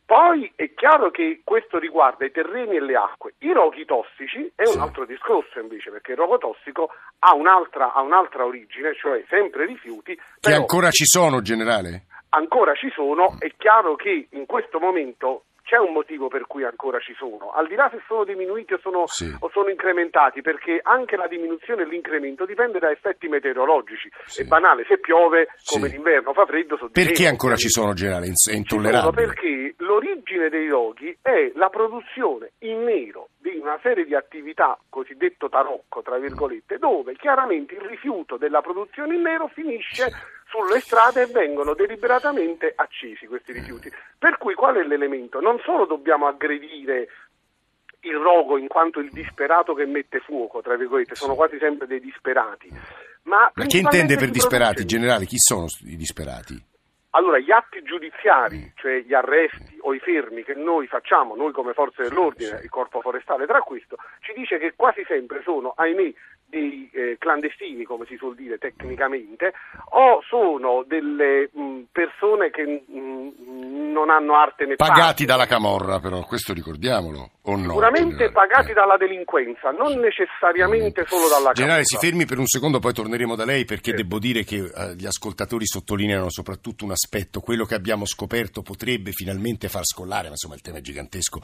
Poi 0.04 0.52
è 0.56 0.74
chiaro 0.74 1.10
che 1.10 1.40
questo 1.44 1.78
riguarda 1.78 2.26
i 2.26 2.30
terreni 2.30 2.76
e 2.76 2.80
le 2.80 2.96
acque. 2.96 3.34
I 3.38 3.52
roghi 3.52 3.84
tossici 3.84 4.50
è 4.54 4.68
un 4.68 4.80
altro 4.80 5.06
discorso 5.06 5.58
invece, 5.58 5.90
perché 5.90 6.12
il 6.12 6.18
rogo 6.18 6.38
tossico 6.38 6.90
ha 7.20 7.34
un'altra, 7.34 7.92
ha 7.94 8.02
un'altra 8.02 8.44
origine, 8.44 8.94
cioè 8.94 9.24
sempre 9.28 9.64
rifiuti. 9.64 10.18
Che 10.40 10.52
ancora 10.52 10.90
ci 10.90 11.06
sono, 11.06 11.40
generale? 11.40 12.04
Ancora 12.30 12.74
ci 12.74 12.90
sono, 12.90 13.36
è 13.38 13.52
chiaro 13.56 13.94
che 13.94 14.28
in 14.30 14.44
questo 14.44 14.78
momento 14.78 15.44
c'è 15.72 15.78
un 15.78 15.94
motivo 15.94 16.28
per 16.28 16.46
cui 16.46 16.64
ancora 16.64 16.98
ci 16.98 17.14
sono, 17.16 17.50
al 17.50 17.66
di 17.66 17.76
là 17.76 17.88
se 17.90 18.02
sono 18.06 18.24
diminuiti 18.24 18.74
o 18.74 18.78
sono, 18.82 19.06
sì. 19.06 19.34
o 19.40 19.48
sono 19.54 19.70
incrementati, 19.70 20.42
perché 20.42 20.78
anche 20.82 21.16
la 21.16 21.26
diminuzione 21.26 21.84
e 21.84 21.86
l'incremento 21.86 22.44
dipende 22.44 22.78
da 22.78 22.90
effetti 22.90 23.26
meteorologici. 23.26 24.10
Sì. 24.26 24.42
È 24.42 24.44
banale, 24.44 24.84
se 24.86 24.98
piove 24.98 25.48
come 25.64 25.88
sì. 25.88 25.94
l'inverno 25.94 26.34
fa 26.34 26.44
freddo. 26.44 26.76
Perché 26.92 27.26
ancora 27.26 27.56
ci 27.56 27.70
sono, 27.70 27.94
generale? 27.94 28.26
È 28.26 28.52
intollerabile. 28.52 29.28
Perché 29.28 29.74
l'origine 29.78 30.50
dei 30.50 30.68
roghi 30.68 31.16
è 31.22 31.52
la 31.54 31.70
produzione 31.70 32.52
in 32.58 32.84
nero 32.84 33.28
di 33.38 33.56
una 33.56 33.78
serie 33.82 34.04
di 34.04 34.14
attività 34.14 34.78
cosiddetto 34.90 35.48
tarocco, 35.48 36.02
tra 36.02 36.18
virgolette, 36.18 36.76
dove 36.76 37.16
chiaramente 37.16 37.74
il 37.74 37.80
rifiuto 37.80 38.36
della 38.36 38.60
produzione 38.60 39.14
in 39.14 39.22
nero 39.22 39.48
finisce 39.48 40.12
sulle 40.52 40.80
strade 40.80 41.22
e 41.22 41.26
vengono 41.26 41.72
deliberatamente 41.72 42.72
accesi 42.76 43.26
questi 43.26 43.52
rifiuti. 43.52 43.90
Per 44.18 44.36
cui 44.36 44.52
qual 44.52 44.76
è 44.76 44.82
l'elemento? 44.82 45.40
Non 45.40 45.58
solo 45.64 45.86
dobbiamo 45.86 46.26
aggredire 46.26 47.08
il 48.00 48.16
rogo 48.16 48.58
in 48.58 48.68
quanto 48.68 49.00
il 49.00 49.10
disperato 49.10 49.72
che 49.72 49.86
mette 49.86 50.20
fuoco, 50.20 50.60
tra 50.60 50.76
virgolette, 50.76 51.14
sono 51.14 51.34
quasi 51.34 51.56
sempre 51.58 51.86
dei 51.86 52.00
disperati. 52.00 52.68
Ma, 53.22 53.50
ma 53.54 53.64
chi 53.64 53.78
intende 53.78 54.16
per 54.16 54.30
disperati? 54.30 54.84
Generale, 54.84 55.24
chi 55.24 55.38
sono 55.38 55.66
i 55.86 55.96
disperati? 55.96 56.70
Allora, 57.14 57.38
gli 57.38 57.50
atti 57.50 57.82
giudiziari, 57.82 58.72
cioè 58.74 59.00
gli 59.00 59.12
arresti 59.12 59.76
o 59.82 59.92
i 59.92 59.98
fermi 59.98 60.44
che 60.44 60.54
noi 60.54 60.86
facciamo, 60.86 61.36
noi 61.36 61.52
come 61.52 61.74
forze 61.74 62.04
dell'ordine, 62.04 62.60
il 62.62 62.70
corpo 62.70 63.00
forestale 63.00 63.46
tra 63.46 63.60
questo, 63.60 63.96
ci 64.20 64.32
dice 64.34 64.58
che 64.58 64.72
quasi 64.74 65.04
sempre 65.06 65.42
sono, 65.42 65.74
ahimè, 65.76 66.12
dei 66.52 66.90
eh, 66.92 67.16
clandestini, 67.18 67.84
come 67.84 68.04
si 68.06 68.16
suol 68.16 68.34
dire 68.34 68.58
tecnicamente, 68.58 69.54
o 69.92 70.20
sono 70.28 70.84
delle 70.86 71.48
mh, 71.50 71.88
persone 71.90 72.50
che 72.50 72.62
mh, 72.62 73.90
non 73.90 74.10
hanno 74.10 74.36
arte 74.36 74.66
né 74.66 74.76
Pagati 74.76 75.00
parte. 75.00 75.24
dalla 75.24 75.46
camorra, 75.46 75.98
però, 75.98 76.22
questo 76.24 76.52
ricordiamolo, 76.52 77.30
o 77.40 77.56
no? 77.56 77.62
Sicuramente 77.62 78.30
pagati 78.30 78.70
eh. 78.70 78.74
dalla 78.74 78.98
delinquenza, 78.98 79.70
non 79.70 79.98
necessariamente 79.98 81.04
solo 81.06 81.28
dalla 81.28 81.52
Generale, 81.52 81.84
si 81.84 81.96
fermi 81.96 82.26
per 82.26 82.38
un 82.38 82.46
secondo, 82.46 82.80
poi 82.80 82.92
torneremo 82.92 83.34
da 83.34 83.46
lei, 83.46 83.64
perché 83.64 83.90
sì. 83.90 83.96
devo 83.96 84.18
dire 84.18 84.44
che 84.44 84.56
eh, 84.56 84.94
gli 84.94 85.06
ascoltatori 85.06 85.66
sottolineano 85.66 86.28
soprattutto 86.28 86.84
un 86.84 86.90
aspetto, 86.90 87.40
quello 87.40 87.64
che 87.64 87.74
abbiamo 87.74 88.04
scoperto 88.04 88.60
potrebbe 88.60 89.12
finalmente 89.12 89.68
far 89.68 89.86
scollare, 89.86 90.24
ma 90.24 90.32
insomma 90.32 90.54
il 90.54 90.60
tema 90.60 90.78
è 90.78 90.82
gigantesco, 90.82 91.40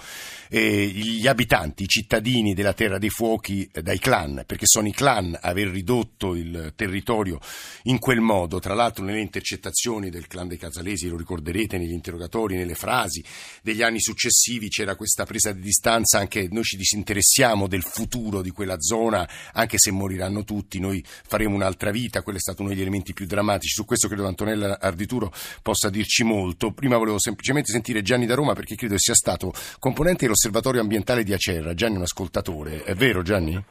eh, 0.50 0.84
gli 0.84 1.26
abitanti, 1.26 1.84
i 1.84 1.88
cittadini 1.88 2.52
della 2.52 2.74
Terra 2.74 2.98
dei 2.98 3.08
Fuochi 3.08 3.70
eh, 3.72 3.80
dai 3.80 3.98
clan, 3.98 4.44
perché 4.46 4.66
sono 4.66 4.86
i 4.86 4.92
clan 4.98 5.38
aver 5.40 5.68
ridotto 5.68 6.34
il 6.34 6.72
territorio 6.74 7.38
in 7.84 8.00
quel 8.00 8.18
modo, 8.18 8.58
tra 8.58 8.74
l'altro 8.74 9.04
nelle 9.04 9.20
intercettazioni 9.20 10.10
del 10.10 10.26
clan 10.26 10.48
dei 10.48 10.58
Casalesi, 10.58 11.06
lo 11.06 11.16
ricorderete 11.16 11.78
negli 11.78 11.92
interrogatori, 11.92 12.56
nelle 12.56 12.74
frasi 12.74 13.22
degli 13.62 13.80
anni 13.80 14.00
successivi 14.00 14.66
c'era 14.68 14.96
questa 14.96 15.24
presa 15.24 15.52
di 15.52 15.60
distanza, 15.60 16.18
anche 16.18 16.48
noi 16.50 16.64
ci 16.64 16.76
disinteressiamo 16.76 17.68
del 17.68 17.84
futuro 17.84 18.42
di 18.42 18.50
quella 18.50 18.80
zona, 18.80 19.28
anche 19.52 19.78
se 19.78 19.92
moriranno 19.92 20.42
tutti, 20.42 20.80
noi 20.80 21.00
faremo 21.06 21.54
un'altra 21.54 21.92
vita, 21.92 22.22
quello 22.22 22.38
è 22.38 22.40
stato 22.40 22.62
uno 22.62 22.70
degli 22.70 22.80
elementi 22.80 23.12
più 23.12 23.24
drammatici, 23.24 23.74
su 23.74 23.84
questo 23.84 24.08
credo 24.08 24.26
Antonella 24.26 24.80
Ardituro 24.80 25.32
possa 25.62 25.90
dirci 25.90 26.24
molto. 26.24 26.72
Prima 26.72 26.96
volevo 26.96 27.20
semplicemente 27.20 27.70
sentire 27.70 28.02
Gianni 28.02 28.26
da 28.26 28.34
Roma 28.34 28.54
perché 28.54 28.74
credo 28.74 28.98
sia 28.98 29.14
stato 29.14 29.52
componente 29.78 30.24
dell'osservatorio 30.24 30.80
ambientale 30.80 31.22
di 31.22 31.32
Acerra, 31.32 31.72
Gianni 31.72 31.94
è 31.94 31.98
un 31.98 32.02
ascoltatore, 32.02 32.82
è 32.82 32.96
vero 32.96 33.22
Gianni? 33.22 33.64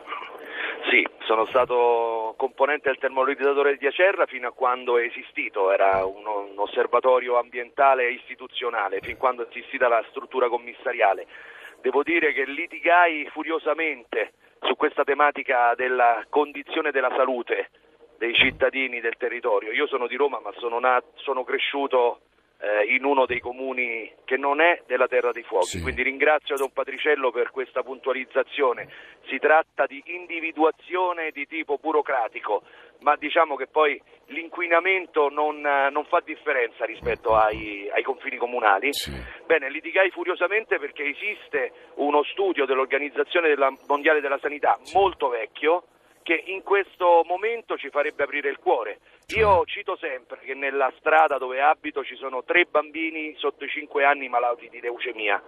Sono 1.27 1.45
stato 1.47 2.35
componente 2.37 2.87
del 2.87 2.99
termovalorizzatori 2.99 3.75
di 3.77 3.85
Acerra 3.85 4.25
fino 4.27 4.47
a 4.47 4.53
quando 4.53 4.97
è 4.97 5.03
esistito, 5.03 5.73
era 5.73 6.05
un, 6.05 6.25
un 6.25 6.57
osservatorio 6.57 7.37
ambientale 7.37 8.09
istituzionale, 8.11 9.01
fin 9.01 9.17
quando 9.17 9.43
è 9.43 9.47
esistita 9.49 9.89
la 9.89 10.01
struttura 10.07 10.47
commissariale. 10.47 11.27
Devo 11.81 12.01
dire 12.01 12.31
che 12.31 12.45
litigai 12.45 13.27
furiosamente 13.33 14.35
su 14.61 14.77
questa 14.77 15.03
tematica 15.03 15.75
della 15.75 16.25
condizione 16.29 16.91
della 16.91 17.11
salute 17.13 17.71
dei 18.17 18.33
cittadini 18.33 19.01
del 19.01 19.17
territorio. 19.17 19.73
Io 19.73 19.85
sono 19.87 20.07
di 20.07 20.15
Roma 20.15 20.39
ma 20.39 20.53
sono, 20.59 20.79
nato, 20.79 21.11
sono 21.15 21.43
cresciuto 21.43 22.21
eh, 22.59 22.93
in 22.93 23.03
uno 23.03 23.25
dei 23.25 23.39
comuni 23.39 24.11
che 24.25 24.37
non 24.37 24.61
è 24.61 24.81
della 24.85 25.07
Terra 25.07 25.31
dei 25.31 25.43
Fuochi. 25.43 25.77
Sì. 25.77 25.81
Quindi 25.81 26.03
ringrazio 26.03 26.55
Don 26.55 26.71
Patriciello 26.71 27.31
per 27.31 27.51
questa 27.51 27.83
puntualizzazione. 27.83 28.87
Si 29.27 29.37
tratta 29.37 29.85
di 29.85 30.01
individuazione 30.05 31.31
di 31.31 31.45
tipo 31.47 31.77
burocratico, 31.77 32.63
ma 32.99 33.15
diciamo 33.15 33.55
che 33.55 33.67
poi 33.67 34.01
l'inquinamento 34.27 35.29
non, 35.29 35.61
non 35.61 36.05
fa 36.05 36.21
differenza 36.23 36.85
rispetto 36.85 37.35
ai, 37.35 37.89
ai 37.93 38.03
confini 38.03 38.37
comunali. 38.37 38.93
Sì. 38.93 39.11
Bene, 39.45 39.69
litigai 39.69 40.09
furiosamente 40.09 40.79
perché 40.79 41.03
esiste 41.03 41.71
uno 41.95 42.23
studio 42.23 42.65
dell'Organizzazione 42.65 43.47
della 43.47 43.71
Mondiale 43.87 44.21
della 44.21 44.39
Sanità 44.39 44.77
sì. 44.81 44.97
molto 44.97 45.29
vecchio 45.29 45.83
che 46.27 46.43
in 46.47 46.61
questo 46.61 47.23
momento 47.25 47.77
ci 47.77 47.89
farebbe 47.89 48.23
aprire 48.23 48.49
il 48.49 48.57
cuore. 48.57 48.99
Io 49.37 49.63
cito 49.63 49.95
sempre 49.95 50.39
che 50.39 50.55
nella 50.55 50.91
strada 50.97 51.37
dove 51.37 51.61
abito 51.61 52.03
ci 52.03 52.17
sono 52.17 52.43
tre 52.43 52.65
bambini 52.65 53.33
sotto 53.37 53.63
i 53.63 53.69
5 53.69 54.03
anni 54.03 54.27
malati 54.27 54.67
di 54.67 54.81
leucemia 54.81 55.41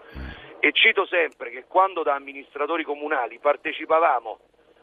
e 0.58 0.72
cito 0.72 1.06
sempre 1.06 1.50
che 1.50 1.66
quando 1.68 2.02
da 2.02 2.16
amministratori 2.16 2.86
comunali 2.86 3.40
partecipavamo 3.40 4.40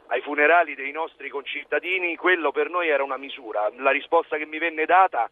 ai 0.08 0.20
funerali 0.20 0.74
dei 0.74 0.92
nostri 0.92 1.30
concittadini, 1.30 2.14
quello 2.16 2.52
per 2.52 2.68
noi 2.68 2.90
era 2.90 3.02
una 3.02 3.16
misura. 3.16 3.70
La 3.78 3.90
risposta 3.90 4.36
che 4.36 4.44
mi 4.44 4.58
venne 4.58 4.84
data 4.84 5.30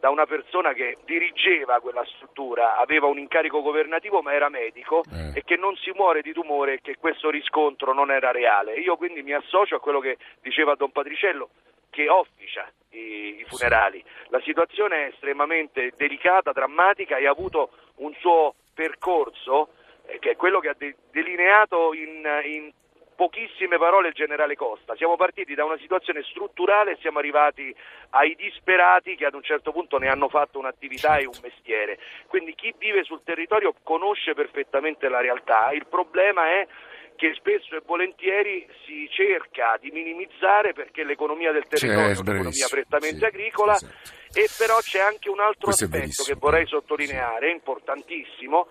da 0.00 0.08
una 0.10 0.24
persona 0.26 0.72
che 0.72 0.96
dirigeva 1.04 1.78
quella 1.80 2.04
struttura, 2.16 2.78
aveva 2.78 3.06
un 3.06 3.18
incarico 3.18 3.60
governativo 3.60 4.22
ma 4.22 4.32
era 4.32 4.48
medico 4.48 5.02
Eh. 5.12 5.38
e 5.38 5.44
che 5.44 5.56
non 5.56 5.76
si 5.76 5.90
muore 5.94 6.22
di 6.22 6.32
tumore 6.32 6.74
e 6.74 6.80
che 6.80 6.96
questo 6.96 7.28
riscontro 7.30 7.92
non 7.92 8.10
era 8.10 8.30
reale. 8.30 8.74
Io 8.80 8.96
quindi 8.96 9.22
mi 9.22 9.34
associo 9.34 9.76
a 9.76 9.80
quello 9.80 10.00
che 10.00 10.16
diceva 10.40 10.74
Don 10.74 10.90
Patriciello 10.90 11.50
che 11.90 12.08
officia 12.08 12.70
i, 12.90 13.40
i 13.40 13.44
funerali. 13.46 14.02
La 14.28 14.40
situazione 14.40 15.04
è 15.04 15.08
estremamente 15.08 15.92
delicata, 15.96 16.52
drammatica 16.52 17.16
e 17.18 17.26
ha 17.26 17.30
avuto 17.30 17.70
un 17.96 18.14
suo 18.20 18.54
percorso 18.72 19.70
eh, 20.06 20.18
che 20.18 20.30
è 20.30 20.36
quello 20.36 20.60
che 20.60 20.68
ha 20.68 20.74
de- 20.78 20.96
delineato 21.10 21.92
in, 21.92 22.26
in 22.44 22.72
pochissime 23.20 23.76
parole 23.76 24.08
il 24.08 24.14
generale 24.14 24.56
Costa. 24.56 24.96
Siamo 24.96 25.16
partiti 25.16 25.54
da 25.54 25.66
una 25.66 25.76
situazione 25.76 26.22
strutturale 26.22 26.92
e 26.92 26.98
siamo 27.02 27.18
arrivati 27.18 27.74
ai 28.16 28.34
disperati 28.34 29.14
che 29.14 29.26
ad 29.26 29.34
un 29.34 29.42
certo 29.42 29.72
punto 29.72 29.98
ne 29.98 30.08
hanno 30.08 30.30
fatto 30.30 30.58
un'attività 30.58 31.18
e 31.18 31.26
un 31.26 31.38
mestiere. 31.42 31.98
Quindi 32.28 32.54
chi 32.54 32.72
vive 32.78 33.04
sul 33.04 33.20
territorio 33.22 33.74
conosce 33.82 34.32
perfettamente 34.32 35.10
la 35.10 35.20
realtà. 35.20 35.70
Il 35.72 35.84
problema 35.84 36.48
è 36.48 36.66
che 37.14 37.34
spesso 37.34 37.76
e 37.76 37.82
volentieri 37.84 38.66
si 38.86 39.06
cerca 39.10 39.76
di 39.78 39.90
minimizzare 39.90 40.72
perché 40.72 41.04
l'economia 41.04 41.52
del 41.52 41.66
territorio 41.68 42.12
è 42.12 42.14
Certo, 42.14 42.22
un'economia 42.22 42.68
prettamente 42.70 43.18
sì, 43.18 43.24
agricola 43.26 43.74
esatto. 43.74 44.08
e 44.32 44.48
però 44.56 44.78
c'è 44.78 45.00
anche 45.00 45.28
un 45.28 45.40
altro 45.40 45.66
Questo 45.66 45.84
aspetto 45.84 46.22
che 46.24 46.36
vorrei 46.40 46.64
sottolineare, 46.64 47.50
importantissimo, 47.50 48.68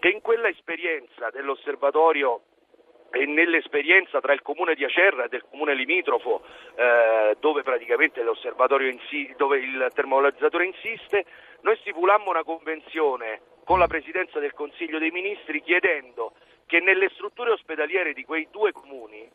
che 0.00 0.08
in 0.08 0.20
quella 0.20 0.48
esperienza 0.48 1.30
dell'osservatorio 1.30 2.42
e 3.12 3.26
nell'esperienza 3.26 4.20
tra 4.20 4.32
il 4.32 4.42
comune 4.42 4.74
di 4.74 4.84
Acerra 4.84 5.24
e 5.24 5.28
del 5.28 5.44
comune 5.48 5.74
limitrofo 5.74 6.42
eh, 6.74 7.36
dove 7.40 7.62
praticamente 7.62 8.22
l'osservatorio 8.22 8.88
insi- 8.88 9.32
dove 9.36 9.58
il 9.58 9.90
termovalorizzatore 9.94 10.64
insiste, 10.66 11.24
noi 11.60 11.76
stipulammo 11.80 12.30
una 12.30 12.42
convenzione 12.42 13.40
con 13.64 13.78
la 13.78 13.86
Presidenza 13.86 14.38
del 14.38 14.54
Consiglio 14.54 14.98
dei 14.98 15.10
Ministri 15.10 15.62
chiedendo 15.62 16.32
che 16.66 16.80
nelle 16.80 17.10
strutture 17.14 17.50
ospedaliere 17.50 18.14
di 18.14 18.24
quei 18.24 18.48
due 18.50 18.72
comuni, 18.72 19.28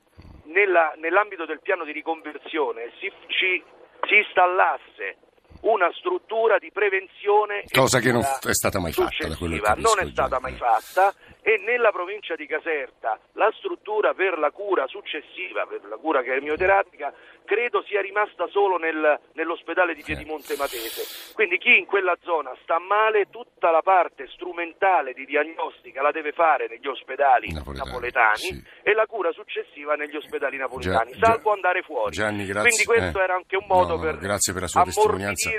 nella- 0.46 0.93
nell'ambito 0.98 1.46
del 1.46 1.62
piano 1.62 1.84
di 1.86 1.91
riconversione, 1.91 2.91
si, 3.00 3.12
ci- 3.27 3.63
si 4.07 4.15
installasse 4.15 5.17
una 5.62 5.91
struttura 5.93 6.57
di 6.60 6.72
prevenzione 6.72 7.63
Cosa 7.72 8.00
che 8.00 8.12
non 8.12 8.22
è 8.22 8.53
stata 8.53 8.79
mai 8.79 8.91
fatta, 8.91 9.27
da 9.27 9.36
quello 9.36 9.55
che 9.55 9.62
capisco, 9.62 9.96
non 9.96 10.07
è 10.07 10.12
stata 10.12 10.39
mai 10.39 10.53
fatta 10.53 11.13
e 11.48 11.58
nella 11.60 11.94
provincia 11.94 12.36
di 12.36 12.46
Caserta 12.46 13.18
la 13.36 13.50
struttura 13.56 14.13
per 14.13 14.38
la 14.38 14.51
cura 14.51 14.86
successiva, 14.86 15.66
per 15.66 15.80
la 15.86 15.96
cura 15.96 16.22
chemioterapica, 16.22 17.13
credo 17.48 17.82
sia 17.88 18.01
rimasta 18.01 18.46
solo 18.51 18.75
nel- 18.77 19.18
nell'ospedale 19.34 19.96
di 19.96 20.04
Piedimonte 20.04 20.56
Matese. 20.58 21.34
Quindi 21.34 21.58
chi 21.58 21.77
in 21.77 21.86
quella 21.86 22.16
zona 22.24 22.51
sta 22.63 22.77
male, 22.80 23.30
tutta 23.32 23.72
la 23.72 23.82
parte 23.82 24.27
strumentale 24.27 25.13
di 25.13 25.24
diagnostica 25.25 26.01
la 26.01 26.12
deve 26.12 26.34
fare 26.34 26.68
negli 26.68 26.88
ospedali 26.88 27.51
Napoletani, 27.54 27.88
napoletani, 27.89 28.38
sì. 28.38 28.63
e 28.84 28.94
la 28.94 29.06
cura 29.06 29.32
successiva 29.32 29.96
negli 29.96 30.16
ospedali 30.18 30.58
napoletani, 30.58 31.12
Già- 31.13 31.25
salvo 31.27 31.50
già- 31.50 31.56
andare 31.56 31.82
fuori. 31.84 32.12
Gianni, 32.12 32.46
grazie. 32.46 32.70
Quindi 32.70 32.86
questo 32.86 33.20
Eh. 33.20 33.24
era 33.24 33.36
anche 33.36 33.56
un 33.56 33.66
modo 33.68 33.96
No, 33.96 34.01
per 34.01 34.18
grazie 34.18 34.51
per 34.54 34.62
la 34.63 34.68
sua 34.68 34.82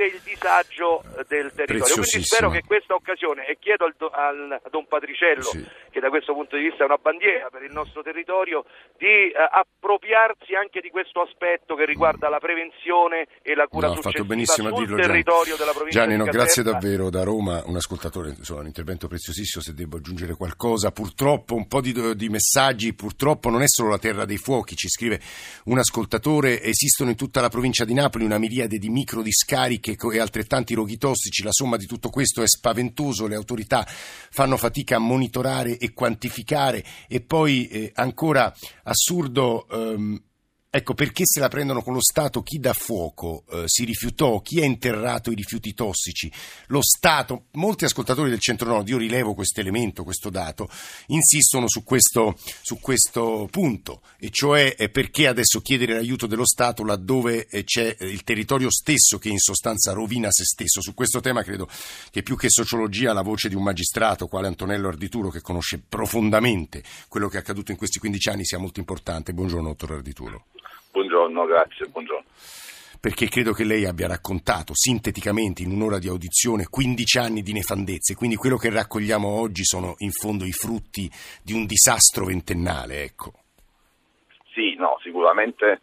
il 0.06 0.20
disagio 0.22 1.00
eh, 1.02 1.24
del 1.28 1.52
territorio. 1.54 1.94
Quindi 1.94 2.22
spero 2.24 2.50
che 2.50 2.62
questa 2.66 2.94
occasione, 2.94 3.46
e 3.46 3.56
chiedo 3.58 3.84
al, 3.86 3.94
al- 4.12 4.60
a 4.62 4.68
Don 4.68 4.86
Patriciello, 4.86 5.42
Sì. 5.42 5.66
Che 5.90 6.00
da 6.00 6.08
questo 6.08 6.32
punto 6.34 6.56
di 6.56 6.62
vista 6.62 6.82
è 6.82 6.86
una 6.86 6.98
bandiera 7.00 7.48
per 7.50 7.62
il 7.62 7.72
nostro 7.72 8.02
territorio, 8.02 8.64
di 8.96 9.30
eh, 9.30 9.34
appropriarsi 9.34 10.54
anche 10.54 10.80
di 10.80 10.90
questo 10.90 11.20
aspetto 11.22 11.74
che 11.74 11.84
riguarda 11.84 12.28
la 12.28 12.38
prevenzione 12.38 13.26
e 13.42 13.54
la 13.54 13.66
cura 13.66 13.88
No, 13.88 13.94
successiva 13.94 14.24
fatto 14.24 14.28
benissimo 14.28 14.68
a 14.68 14.70
sul 14.70 14.80
dirlo 14.80 14.96
Gianni. 14.96 15.08
territorio 15.08 15.56
della 15.56 15.72
provincia 15.72 15.98
Gianni, 16.00 16.16
di 16.16 16.18
no, 16.18 16.30
grazie 16.30 16.62
davvero. 16.62 17.10
Da 17.10 17.22
Roma, 17.22 17.62
un 17.66 17.76
ascoltatore, 17.76 18.30
insomma, 18.30 18.60
un 18.60 18.66
intervento 18.66 19.08
preziosissimo 19.08 19.62
se 19.62 19.72
devo 19.72 19.96
aggiungere 19.96 20.34
qualcosa. 20.34 20.90
Purtroppo 20.90 21.54
un 21.54 21.66
po' 21.66 21.80
di, 21.80 22.16
di 22.16 22.28
messaggi, 22.28 22.94
purtroppo 22.94 23.50
non 23.50 23.62
è 23.62 23.68
solo 23.68 23.90
la 23.90 23.98
terra 23.98 24.24
dei 24.24 24.36
fuochi, 24.36 24.76
ci 24.76 24.88
scrive 24.88 25.20
un 25.64 25.78
ascoltatore, 25.78 26.62
esistono 26.62 27.10
in 27.10 27.16
tutta 27.16 27.40
la 27.40 27.48
provincia 27.48 27.84
di 27.84 27.94
Napoli 27.94 28.24
una 28.24 28.38
miriade 28.38 28.78
di 28.78 28.88
microdiscariche 28.88 29.96
co- 29.96 30.12
e 30.12 30.18
altrettanti 30.18 30.74
roghi 30.74 30.98
tossici, 30.98 31.42
la 31.42 31.52
somma 31.52 31.76
di 31.76 31.86
tutto 31.86 32.10
questo 32.10 32.42
è 32.42 32.46
spaventoso, 32.46 33.26
le 33.26 33.36
autorità 33.36 33.84
fanno 33.86 34.56
fatica 34.56 34.96
a 34.96 34.98
monitorare 34.98 35.76
e 35.78 35.87
quantificare. 35.92 36.84
E 37.08 37.20
poi 37.20 37.68
eh, 37.68 37.92
ancora 37.94 38.52
assurdo... 38.84 39.66
ehm, 39.70 40.22
Ecco, 40.70 40.92
perché 40.92 41.22
se 41.24 41.40
la 41.40 41.48
prendono 41.48 41.80
con 41.80 41.94
lo 41.94 42.02
Stato 42.02 42.42
chi 42.42 42.58
dà 42.58 42.74
fuoco 42.74 43.44
eh, 43.50 43.62
si 43.64 43.86
rifiutò, 43.86 44.42
chi 44.42 44.60
ha 44.60 44.66
interrato 44.66 45.30
i 45.30 45.34
rifiuti 45.34 45.72
tossici? 45.72 46.30
Lo 46.66 46.82
Stato, 46.82 47.46
molti 47.52 47.86
ascoltatori 47.86 48.28
del 48.28 48.38
centro-nord, 48.38 48.86
io 48.86 48.98
rilevo 48.98 49.32
questo 49.32 49.60
elemento, 49.60 50.04
questo 50.04 50.28
dato, 50.28 50.68
insistono 51.06 51.68
su 51.68 51.84
questo, 51.84 52.36
su 52.60 52.78
questo 52.80 53.48
punto, 53.50 54.02
e 54.18 54.28
cioè 54.28 54.74
eh, 54.76 54.90
perché 54.90 55.26
adesso 55.26 55.62
chiedere 55.62 55.94
l'aiuto 55.94 56.26
dello 56.26 56.44
Stato 56.44 56.84
laddove 56.84 57.46
eh, 57.46 57.64
c'è 57.64 57.96
eh, 57.98 58.06
il 58.06 58.22
territorio 58.22 58.70
stesso 58.70 59.16
che 59.16 59.30
in 59.30 59.38
sostanza 59.38 59.92
rovina 59.92 60.30
se 60.30 60.44
stesso. 60.44 60.82
Su 60.82 60.92
questo 60.92 61.20
tema 61.20 61.42
credo 61.42 61.66
che 62.10 62.22
più 62.22 62.36
che 62.36 62.50
sociologia 62.50 63.14
la 63.14 63.22
voce 63.22 63.48
di 63.48 63.54
un 63.54 63.62
magistrato 63.62 64.26
quale 64.26 64.48
Antonello 64.48 64.88
Ardituro 64.88 65.30
che 65.30 65.40
conosce 65.40 65.80
profondamente 65.88 66.82
quello 67.08 67.28
che 67.28 67.38
è 67.38 67.40
accaduto 67.40 67.70
in 67.70 67.78
questi 67.78 67.98
15 67.98 68.28
anni 68.28 68.44
sia 68.44 68.58
molto 68.58 68.80
importante. 68.80 69.32
Buongiorno, 69.32 69.68
dottor 69.68 69.92
Ardituro 69.92 70.44
Buongiorno, 70.90 71.44
grazie, 71.44 71.86
buongiorno. 71.86 72.24
perché 73.00 73.28
credo 73.28 73.52
che 73.52 73.64
lei 73.64 73.84
abbia 73.84 74.08
raccontato 74.08 74.74
sinteticamente 74.74 75.62
in 75.62 75.70
un'ora 75.70 75.98
di 75.98 76.08
audizione 76.08 76.66
15 76.68 77.18
anni 77.18 77.42
di 77.42 77.52
nefandezze, 77.52 78.14
quindi 78.14 78.36
quello 78.36 78.56
che 78.56 78.70
raccogliamo 78.70 79.28
oggi 79.28 79.64
sono 79.64 79.94
in 79.98 80.10
fondo 80.10 80.44
i 80.44 80.52
frutti 80.52 81.08
di 81.42 81.52
un 81.52 81.64
disastro 81.66 82.24
ventennale, 82.26 83.02
ecco. 83.02 83.32
Sì, 84.52 84.74
no, 84.74 84.98
sicuramente 85.00 85.80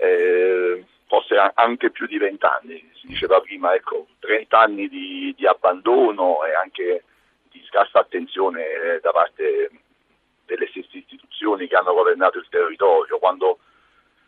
eh, 0.00 0.84
forse 1.06 1.34
anche 1.54 1.90
più 1.90 2.06
di 2.06 2.16
vent'anni, 2.18 2.90
si 2.94 3.08
diceva 3.08 3.40
prima, 3.40 3.74
ecco, 3.74 4.06
30 4.20 4.58
anni 4.58 4.88
di, 4.88 5.34
di 5.36 5.46
abbandono 5.46 6.44
e 6.44 6.54
anche 6.54 7.04
di 7.50 7.62
scarsa 7.68 7.98
attenzione 7.98 8.62
eh, 8.62 9.00
da 9.02 9.10
parte 9.10 9.70
delle 10.46 10.68
stesse 10.68 10.98
istituzioni 10.98 11.66
che 11.66 11.76
hanno 11.76 11.92
governato 11.92 12.38
il 12.38 12.46
territorio, 12.48 13.18
quando 13.18 13.58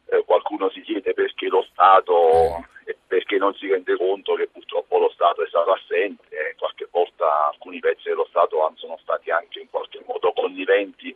eh, 0.06 0.22
qualcuno 0.24 0.70
si 0.70 0.80
chiede 0.82 1.12
perché 1.14 1.48
lo 1.48 1.66
Stato 1.70 2.66
e 2.84 2.96
perché 3.06 3.36
non 3.36 3.54
si 3.54 3.68
rende 3.68 3.96
conto 3.96 4.34
che 4.34 4.48
purtroppo 4.48 4.98
lo 4.98 5.10
Stato 5.10 5.44
è 5.44 5.48
stato 5.48 5.72
assente 5.72 6.24
e 6.30 6.54
qualche 6.56 6.88
volta 6.90 7.48
alcuni 7.48 7.78
pezzi 7.80 8.08
dello 8.08 8.26
Stato 8.28 8.72
sono 8.76 8.98
stati 9.02 9.30
anche 9.30 9.60
in 9.60 9.70
qualche 9.70 10.02
modo 10.06 10.32
conniventi 10.32 11.14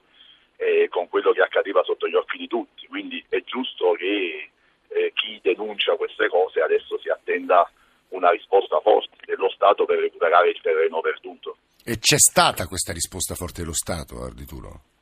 eh, 0.57 0.89
con 0.89 1.09
quello 1.09 1.33
che 1.33 1.43
accadeva 1.43 1.83
sotto 1.83 2.09
gli 2.09 2.15
occhi 2.15 2.39
di 2.39 2.47
tutti, 2.47 2.87
quindi 2.87 3.25
è 3.29 3.43
giusto 3.45 3.93
che 3.93 4.51
eh, 4.89 5.13
chi 5.15 5.39
denuncia 5.43 5.97
queste 5.97 6.29
cose 6.29 6.61
adesso 6.61 6.99
si 6.99 7.09
attenda 7.09 7.71
una 8.09 8.31
risposta 8.31 8.81
forte 8.81 9.17
dello 9.27 9.51
Stato 9.51 9.85
per 9.85 9.99
recuperare 9.99 10.51
il 10.51 10.61
terreno 10.61 11.01
perduto. 11.01 11.57
E 11.85 11.99
c'è 11.99 12.19
stata 12.19 12.67
questa 12.67 12.93
risposta 12.93 13.35
forte 13.35 13.61
dello 13.61 13.75
Stato, 13.75 14.23
Ardituro? 14.23 14.96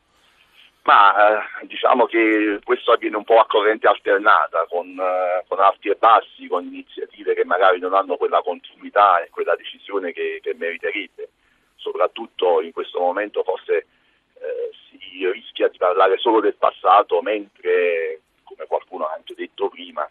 Ma 0.85 1.61
eh, 1.61 1.67
diciamo 1.67 2.05
che 2.05 2.61
questo 2.63 2.93
avviene 2.93 3.17
un 3.17 3.25
po' 3.25 3.39
a 3.39 3.47
corrente 3.47 3.87
alternata, 3.89 4.67
con, 4.69 4.89
eh, 4.89 5.43
con 5.49 5.59
alti 5.59 5.89
e 5.89 5.95
bassi, 5.95 6.47
con 6.47 6.63
iniziative 6.65 7.35
che 7.35 7.45
magari 7.47 7.79
non 7.79 7.95
hanno 7.95 8.17
quella 8.17 8.43
continuità 8.43 9.23
e 9.23 9.31
quella 9.31 9.57
decisione 9.57 10.13
che, 10.13 10.41
che 10.43 10.55
meriterebbe. 10.55 11.31
Soprattutto 11.77 12.61
in 12.61 12.73
questo 12.73 13.01
momento 13.01 13.43
forse 13.45 13.87
eh, 14.35 14.71
si 14.91 15.27
rischia 15.31 15.69
di 15.69 15.79
parlare 15.79 16.19
solo 16.19 16.41
del 16.41 16.57
passato, 16.57 17.23
mentre, 17.23 18.21
come 18.43 18.67
qualcuno 18.67 19.07
ha 19.07 19.15
anche 19.15 19.35
detto 19.35 19.71
prima, 19.71 20.07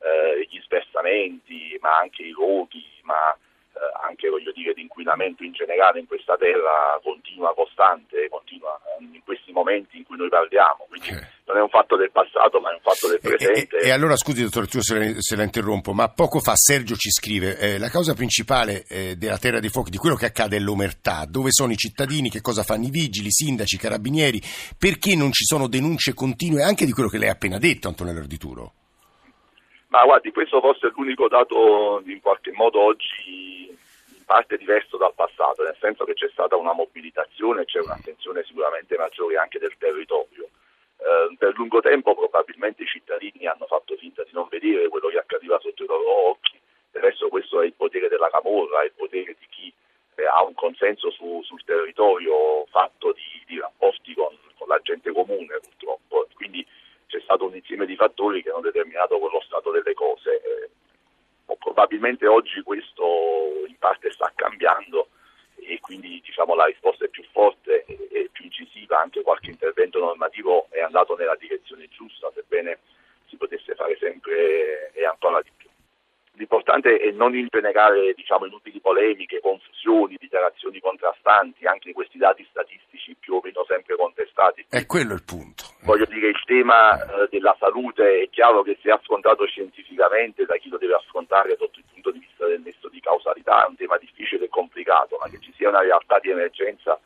eh, 0.00 0.44
gli 0.50 0.60
sversamenti, 0.62 1.78
ma 1.80 1.98
anche 1.98 2.22
i 2.22 2.32
roghi, 2.32 2.84
ma 3.02 3.36
anche 4.06 4.28
voglio 4.28 4.52
dire 4.52 4.72
l'inquinamento 4.74 5.42
in 5.44 5.52
generale 5.52 6.00
in 6.00 6.06
questa 6.06 6.36
terra 6.36 6.98
continua 7.02 7.54
costante, 7.54 8.28
continua 8.28 8.78
eh, 8.98 9.04
in 9.04 9.22
questi 9.24 9.52
momenti 9.52 9.96
in 9.98 10.04
cui 10.04 10.16
noi 10.16 10.28
parliamo, 10.28 10.86
quindi 10.88 11.08
Eh. 11.08 11.26
non 11.46 11.56
è 11.56 11.60
un 11.60 11.68
fatto 11.68 11.96
del 11.96 12.10
passato 12.10 12.60
ma 12.60 12.70
è 12.70 12.74
un 12.74 12.80
fatto 12.80 13.08
del 13.08 13.20
E, 13.22 13.26
e- 13.26 13.36
presente. 13.36 13.76
e 13.78 13.90
allora 13.90 14.16
scusi 14.16 14.42
dottor 14.42 14.68
se 14.68 14.98
la, 14.98 15.20
se 15.20 15.36
la 15.36 15.42
interrompo, 15.44 15.92
ma 15.92 16.08
poco 16.08 16.40
fa 16.40 16.54
Sergio 16.54 16.94
ci 16.96 17.10
scrive 17.10 17.58
eh, 17.58 17.78
la 17.78 17.88
causa 17.88 18.14
principale 18.14 18.84
eh, 18.88 19.16
della 19.16 19.38
Terra 19.38 19.60
dei 19.60 19.70
Fuochi, 19.70 19.90
di 19.90 19.98
quello 19.98 20.16
che 20.16 20.26
accade 20.26 20.56
è 20.56 20.60
l'omertà, 20.60 21.24
dove 21.28 21.50
sono 21.52 21.72
i 21.72 21.76
cittadini, 21.76 22.30
che 22.30 22.40
cosa 22.40 22.62
fanno 22.62 22.84
i 22.86 22.90
vigili, 22.90 23.28
i 23.28 23.32
sindaci, 23.32 23.76
i 23.76 23.78
carabinieri, 23.78 24.40
perché 24.78 25.14
non 25.14 25.32
ci 25.32 25.44
sono 25.44 25.68
denunce 25.68 26.14
continue 26.14 26.62
anche 26.62 26.84
di 26.86 26.92
quello 26.92 27.08
che 27.08 27.18
lei 27.18 27.28
ha 27.28 27.32
appena 27.32 27.58
detto 27.58 27.88
Antonello 27.88 28.20
Ardituro? 28.20 28.72
Ma 29.88 30.02
guardi, 30.04 30.32
questo 30.32 30.60
forse 30.60 30.88
è 30.88 30.90
l'unico 30.94 31.28
dato 31.28 32.02
in 32.06 32.20
qualche 32.20 32.50
modo 32.52 32.80
oggi 32.80 33.65
parte 34.26 34.58
diverso 34.58 34.98
dal 34.98 35.14
passato, 35.14 35.62
nel 35.62 35.76
senso 35.80 36.04
che 36.04 36.12
c'è 36.12 36.28
stata 36.28 36.56
una 36.56 36.74
mobilitazione, 36.74 37.64
c'è 37.64 37.80
un'attenzione 37.80 38.42
sicuramente 38.44 38.96
maggiore 38.98 39.38
anche 39.38 39.58
del 39.58 39.74
territorio. 39.78 40.50
Eh, 40.98 41.36
per 41.38 41.56
lungo 41.56 41.80
tempo 41.80 42.14
probabilmente 42.14 42.82
i 42.82 42.86
cittadini 42.86 43.46
hanno 43.46 43.66
fatto 43.66 43.96
finta 43.96 44.22
di 44.24 44.30
non 44.32 44.48
vedere 44.50 44.88
quello 44.88 45.08
che 45.08 45.18
accadeva 45.18 45.58
sotto 45.60 45.84
i 45.84 45.86
loro 45.86 46.28
occhi 46.30 46.56
Adesso 46.96 47.28
questo 47.28 47.60
è 47.60 47.66
il 47.66 47.74
potere 47.74 48.08
della 48.08 48.30
Camorra, 48.30 48.82
è 48.82 48.86
il 48.86 48.92
potere 48.96 49.36
di 49.38 49.46
chi 49.48 49.72
eh, 50.14 50.24
ha 50.24 50.42
un 50.42 50.54
consenso 50.54 51.10
su, 51.10 51.42
sul 51.44 51.62
territorio 51.64 52.64
fatto 52.66 53.12
di, 53.12 53.44
di 53.46 53.60
rapporti 53.60 54.14
con, 54.14 54.34
con, 54.56 54.66
la 54.68 54.80
gente 54.82 55.12
comune 55.12 55.60
purtroppo. 55.60 56.26
Quindi 56.34 56.66
c'è 57.06 57.20
stato 57.20 57.44
un 57.44 57.54
insieme 57.54 57.84
di 57.84 57.96
fattori 57.96 58.42
che 58.42 58.50
hanno 58.50 58.60
determinato 58.60 59.18
quello 59.18 59.40
stato 59.42 59.70
delle 59.70 59.92
cose. 59.92 60.40
Eh, 60.42 60.70
probabilmente 61.58 62.26
oggi 62.26 62.62
questo 62.62 63.64
in 63.66 63.76
parte 63.78 64.10
sta 64.10 64.32
cambiando 64.34 65.08
e 65.56 65.78
quindi 65.80 66.20
diciamo, 66.24 66.54
la 66.54 66.64
risposta 66.64 67.04
è 67.04 67.08
più 67.08 67.24
forte 67.30 67.84
e 67.84 68.30
più 68.32 68.46
incisiva, 68.46 69.00
anche 69.00 69.22
qualche 69.22 69.50
intervento 69.50 69.98
normativo 69.98 70.66
è 70.70 70.80
andato 70.80 71.14
nella 71.14 71.36
direzione 71.36 71.88
giusta, 71.88 72.30
sebbene 72.34 72.78
si 73.26 73.36
potesse 73.36 73.74
fare 73.74 73.96
sempre 73.98 74.90
e 74.92 75.04
ancora 75.04 75.42
di 75.42 75.50
più. 75.56 75.66
Non 77.16 77.34
ingenerare 77.34 78.12
diciamo, 78.14 78.46
inutili 78.46 78.78
polemiche, 78.80 79.40
confusioni, 79.40 80.16
dichiarazioni 80.18 80.80
contrastanti, 80.80 81.64
anche 81.66 81.92
questi 81.92 82.18
dati 82.18 82.46
statistici 82.50 83.16
più 83.18 83.34
o 83.34 83.40
meno 83.42 83.64
sempre 83.66 83.96
contestati. 83.96 84.66
È 84.68 84.84
quello 84.86 85.14
il 85.14 85.24
punto. 85.24 85.64
Voglio 85.82 86.04
dire, 86.06 86.28
il 86.28 86.42
tema 86.44 86.92
eh, 86.92 87.28
della 87.30 87.56
salute 87.58 88.22
è 88.22 88.28
chiaro 88.28 88.62
che 88.62 88.76
se 88.82 88.90
affrontato 88.90 89.46
scientificamente 89.46 90.44
da 90.44 90.56
chi 90.56 90.68
lo 90.68 90.78
deve 90.78 90.94
affrontare 90.94 91.56
sotto 91.58 91.78
il 91.78 91.84
punto 91.92 92.10
di 92.10 92.18
vista 92.18 92.46
del 92.46 92.60
nesso 92.60 92.88
di 92.88 93.00
causalità 93.00 93.64
è 93.64 93.68
un 93.68 93.76
tema 93.76 93.96
difficile 93.96 94.44
e 94.44 94.48
complicato, 94.48 95.16
ma 95.20 95.28
che 95.28 95.38
ci 95.40 95.52
sia 95.56 95.68
una 95.68 95.80
realtà 95.80 96.18
di 96.18 96.30
emergenza 96.30 96.98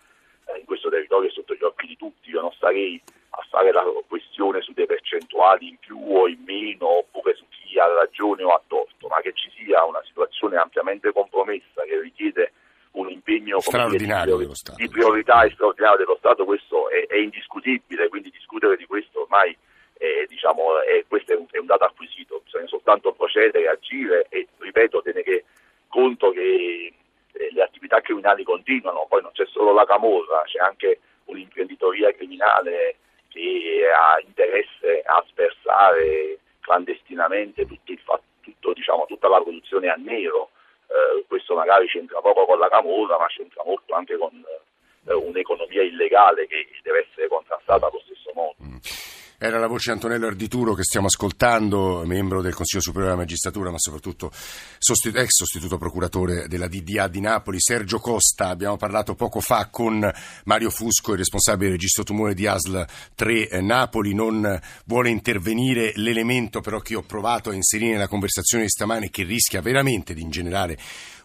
eh, 0.47 0.59
in 0.59 0.65
questo 0.65 0.89
territorio 0.89 1.29
è 1.29 1.33
sotto 1.33 1.55
gli 1.55 1.63
occhi 1.63 1.87
di 1.87 1.97
tutti. 1.97 2.31
Io 2.31 2.41
non 2.41 2.53
starei 2.53 3.01
a 3.31 3.47
fare 3.49 3.71
la 3.71 3.85
questione 4.09 4.61
su 4.61 4.73
dei 4.73 4.87
percentuali 4.87 5.69
in 5.69 5.77
più 5.79 5.99
o 5.99 6.27
in 6.27 6.43
meno, 6.45 6.99
oppure 6.99 7.35
su 7.35 7.45
chi 7.81 7.87
ha 7.89 7.95
ragione 7.95 8.43
o 8.43 8.51
ha 8.51 8.63
torto, 8.67 9.09
ma 9.09 9.21
che 9.21 9.33
ci 9.33 9.51
sia 9.57 9.85
una 9.85 10.03
situazione 10.05 10.57
ampiamente 10.57 11.13
compromessa 11.13 11.83
che 11.85 11.99
richiede 12.01 12.53
un 12.93 13.09
impegno 13.09 13.61
straordinario 13.61 14.37
dire, 14.37 14.53
di, 14.53 14.85
di, 14.85 14.89
priorità 14.89 15.43
e 15.43 15.51
straordinario 15.51 15.99
dello 15.99 16.17
Stato, 16.19 16.45
questo 16.45 16.91
è, 16.91 17.07
è, 17.07 17.17
indiscutibile, 17.17 18.09
quindi 18.09 18.31
discutere 18.31 18.77
di 18.77 18.85
questo 18.85 19.23
ormai 19.23 19.57
è, 19.97 20.25
diciamo, 20.27 20.81
è, 20.81 21.05
questo 21.07 21.33
è 21.33 21.37
un, 21.37 21.47
è 21.51 21.59
un 21.59 21.67
dato 21.67 21.85
acquisito, 21.85 22.41
bisogna 22.45 22.67
soltanto 22.67 23.13
procedere, 23.13 23.69
agire 23.69 24.27
e, 24.29 24.49
ripeto, 24.59 25.03
tenere 25.03 25.45
conto 25.89 26.31
che 26.31 26.93
eh, 27.33 27.49
le 27.53 27.63
attività 27.63 28.01
criminali 28.01 28.43
continuano, 28.43 29.07
poi 29.09 29.23
non 29.23 29.31
c'è 29.33 29.47
solo 29.47 29.73
la 29.73 29.85
camorra, 29.85 30.43
c'è 30.45 30.59
anche 30.59 30.99
un'imprenditoria 31.27 32.13
criminale 32.13 32.97
che 33.29 33.89
ha 33.95 34.21
interesse 34.21 35.03
a 35.05 35.25
sversare 35.29 36.40
clandestinamente 36.71 37.67
tutto 37.67 37.93
fatto, 38.05 38.23
tutto, 38.41 38.73
diciamo, 38.73 39.07
tutta 39.07 39.29
la 39.29 39.41
produzione 39.41 39.89
a 39.89 39.97
nero. 39.97 40.51
Eh, 40.87 41.25
questo 41.27 41.55
magari 41.55 41.89
c'entra 41.89 42.21
poco 42.21 42.47
con 42.47 42.59
la 42.59 42.69
camorra, 42.69 43.19
ma 43.19 43.27
c'entra 43.27 43.63
molto 43.65 43.95
anche 43.95 44.17
con 44.17 44.31
eh, 45.07 45.13
un'economia 45.13 45.83
illegale 45.83 46.47
che 46.47 46.69
deve 46.83 47.07
essere 47.11 47.29
contrastata 47.29 47.87
allo 47.87 48.01
stesso 48.05 48.31
modo. 48.35 48.55
Era 49.43 49.59
la 49.59 49.69
voce 49.69 49.91
Antonello 49.91 50.27
Ardituro 50.27 50.75
che 50.75 50.83
stiamo 50.83 51.07
ascoltando, 51.07 52.03
membro 52.05 52.43
del 52.43 52.53
Consiglio 52.53 52.83
Superiore 52.83 53.13
della 53.13 53.23
Magistratura, 53.23 53.71
ma 53.71 53.79
soprattutto 53.79 54.31
sostitu- 54.77 55.19
ex 55.19 55.29
sostituto 55.31 55.79
procuratore 55.79 56.47
della 56.47 56.69
DDA 56.69 57.09
di 57.09 57.21
Napoli. 57.21 57.59
Sergio 57.59 58.01
Costa, 58.01 58.49
abbiamo 58.49 58.77
parlato 58.77 59.15
poco 59.15 59.41
fa 59.41 59.69
con 59.71 60.07
Mario 60.45 60.69
Fusco, 60.69 61.13
il 61.13 61.19
responsabile 61.21 61.71
del 61.71 61.79
registro 61.79 62.03
tumore 62.03 62.35
di 62.35 62.47
ASL 62.47 62.87
3 63.15 63.49
eh, 63.49 63.61
Napoli. 63.63 64.13
Non 64.13 64.61
vuole 64.85 65.09
intervenire 65.09 65.93
l'elemento 65.95 66.61
però 66.61 66.81
che 66.81 66.95
ho 66.95 67.03
provato 67.03 67.49
a 67.49 67.55
inserire 67.55 67.93
nella 67.93 68.09
conversazione 68.09 68.65
di 68.65 68.69
stamane 68.69 69.09
che 69.09 69.23
rischia 69.23 69.63
veramente 69.63 70.13
di 70.13 70.21
ingenerare 70.21 70.77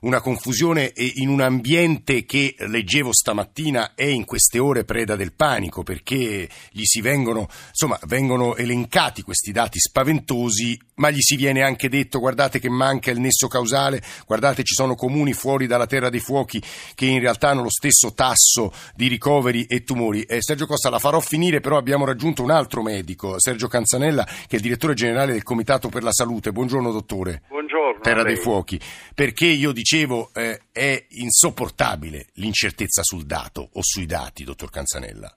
una 0.06 0.22
confusione 0.22 0.94
in 0.96 1.30
un 1.30 1.42
ambiente 1.42 2.26
che 2.26 2.56
leggevo 2.60 3.12
stamattina 3.12 3.96
è 3.96 4.06
in 4.06 4.24
queste 4.24 4.60
ore 4.60 4.86
preda 4.86 5.16
del 5.16 5.34
panico 5.34 5.82
perché 5.82 6.48
gli 6.70 6.84
si 6.84 7.02
vengono, 7.02 7.48
insomma, 7.70 7.98
vengono 8.06 8.56
elencati 8.56 9.24
questi 9.24 9.52
dati 9.52 9.80
spaventosi, 9.80 10.80
ma 10.96 11.10
gli 11.10 11.22
si 11.22 11.36
viene 11.36 11.64
anche 11.64 11.90
detto 11.90 12.20
guardate 12.20 12.60
che 12.60 12.70
manca 12.70 13.10
il 13.10 13.20
nesso 13.20 13.48
causale, 13.48 14.02
guardate 14.28 14.64
ci 14.64 14.76
sono 14.76 14.94
comuni 14.94 15.34
fuori 15.34 15.66
dalla 15.66 15.88
terra 15.88 16.10
dei 16.10 16.20
fuochi 16.20 16.62
che 16.94 17.06
in 17.08 17.20
realtà 17.20 17.50
hanno 17.50 17.64
lo 17.64 17.72
stesso 17.72 18.14
tasso 18.14 18.72
di 18.94 19.08
ricoveri 19.08 19.66
e 19.66 19.84
tumori. 19.84 20.22
Eh, 20.22 20.38
Sergio 20.42 20.68
Costa 20.68 20.92
la 20.92 21.00
farò 21.00 21.20
finire, 21.20 21.62
però 21.62 21.78
abbiamo 21.78 22.06
raggiunto 22.06 22.44
un 22.44 22.52
altro 22.52 22.84
medico, 22.84 23.40
Sergio 23.40 23.68
Canzanella, 23.68 24.24
che 24.24 24.52
è 24.52 24.56
il 24.56 24.62
direttore 24.62 24.94
generale 24.94 25.32
del 25.32 25.44
Comitato 25.44 25.90
per 25.90 26.04
la 26.04 26.12
Salute. 26.12 26.52
Buongiorno 26.52 26.92
dottore. 26.92 27.42
Buongiorno. 27.48 27.65
Terra 28.02 28.24
dei 28.24 28.38
fuochi. 28.38 28.80
Perché 29.14 29.46
io 29.46 29.72
dicevo 29.72 30.30
eh, 30.34 30.62
è 30.72 31.06
insopportabile 31.10 32.28
l'incertezza 32.36 33.02
sul 33.04 33.26
dato 33.26 33.70
o 33.74 33.80
sui 33.82 34.06
dati, 34.06 34.44
dottor 34.44 34.70
Canzanella. 34.70 35.34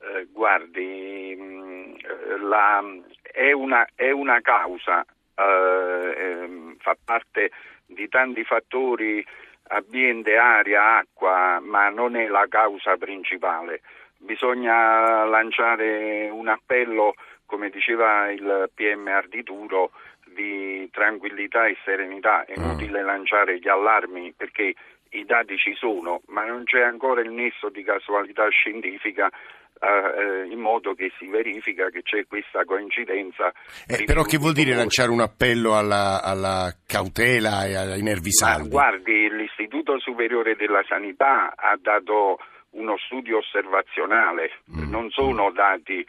Eh, 0.00 0.26
guardi, 0.32 1.36
la, 2.40 2.82
è, 3.22 3.52
una, 3.52 3.86
è, 3.94 4.10
una, 4.10 4.40
causa, 4.40 5.04
eh, 5.34 6.14
ehm, 6.16 6.76
fa 6.78 6.96
parte 7.02 7.50
di 7.86 8.08
tanti 8.08 8.44
fattori, 8.44 9.24
ambiente, 9.68 10.36
aria, 10.36 10.98
acqua, 10.98 11.60
ma 11.60 11.88
non 11.90 12.16
è 12.16 12.26
la 12.26 12.46
causa 12.48 12.96
principale. 12.96 13.82
Bisogna 14.16 15.24
lanciare 15.24 16.28
un 16.30 16.48
appello, 16.48 17.14
come 17.46 17.70
diceva 17.70 18.30
il 18.30 18.70
PM 18.74 19.06
Ardituro, 19.08 19.92
di 20.40 20.88
tranquillità 20.90 21.66
e 21.66 21.76
serenità. 21.84 22.44
È 22.44 22.58
mm. 22.58 22.62
inutile 22.62 23.02
lanciare 23.02 23.58
gli 23.58 23.68
allarmi 23.68 24.32
perché 24.36 24.74
i 25.10 25.24
dati 25.24 25.56
ci 25.56 25.74
sono, 25.74 26.22
ma 26.28 26.44
non 26.44 26.64
c'è 26.64 26.82
ancora 26.82 27.20
il 27.20 27.30
nesso 27.30 27.68
di 27.68 27.82
casualità 27.82 28.48
scientifica 28.48 29.28
eh, 29.80 30.46
in 30.50 30.60
modo 30.60 30.94
che 30.94 31.10
si 31.18 31.26
verifica 31.26 31.88
che 31.90 32.02
c'è 32.02 32.26
questa 32.26 32.64
coincidenza. 32.64 33.52
Eh, 33.86 34.04
però 34.04 34.22
che 34.22 34.38
vuol 34.38 34.52
dire 34.52 34.74
lanciare 34.74 35.10
un 35.10 35.20
appello 35.20 35.76
alla, 35.76 36.22
alla 36.22 36.72
cautela 36.86 37.64
e 37.66 37.74
ai 37.74 38.02
nervi 38.02 38.30
saldi? 38.30 38.68
guardi, 38.68 39.28
l'Istituto 39.30 39.98
Superiore 39.98 40.54
della 40.54 40.82
Sanità 40.86 41.54
ha 41.56 41.76
dato 41.80 42.38
uno 42.70 42.96
studio 42.98 43.38
osservazionale, 43.38 44.52
mm. 44.70 44.90
non 44.90 45.10
sono 45.10 45.50
dati 45.50 46.06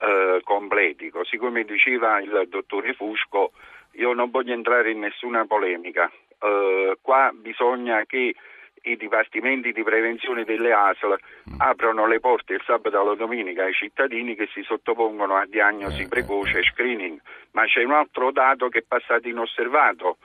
eh, 0.00 0.40
completi, 0.44 1.10
così 1.10 1.36
come 1.36 1.64
diceva 1.64 2.20
il 2.20 2.46
dottore 2.48 2.94
Fusco, 2.94 3.52
io 3.92 4.12
non 4.12 4.30
voglio 4.30 4.54
entrare 4.54 4.90
in 4.90 5.00
nessuna 5.00 5.44
polemica, 5.46 6.10
eh, 6.40 6.96
qua 7.02 7.30
bisogna 7.34 8.04
che 8.06 8.34
i 8.82 8.96
dipartimenti 8.96 9.72
di 9.72 9.82
prevenzione 9.82 10.44
delle 10.44 10.72
ASL 10.72 11.18
mm. 11.50 11.54
aprono 11.58 12.06
le 12.06 12.18
porte 12.18 12.54
il 12.54 12.62
sabato 12.64 13.00
e 13.00 13.04
la 13.04 13.14
domenica 13.14 13.64
ai 13.64 13.74
cittadini 13.74 14.34
che 14.34 14.48
si 14.54 14.62
sottopongono 14.62 15.36
a 15.36 15.44
diagnosi 15.46 16.02
eh, 16.02 16.08
precoce 16.08 16.60
e 16.60 16.62
screening. 16.62 17.20
Ma 17.52 17.64
c'è 17.66 17.82
un 17.82 17.92
altro 17.92 18.30
dato 18.32 18.68
che 18.68 18.78
è 18.78 18.84
passato 18.86 19.28
inosservato. 19.28 20.16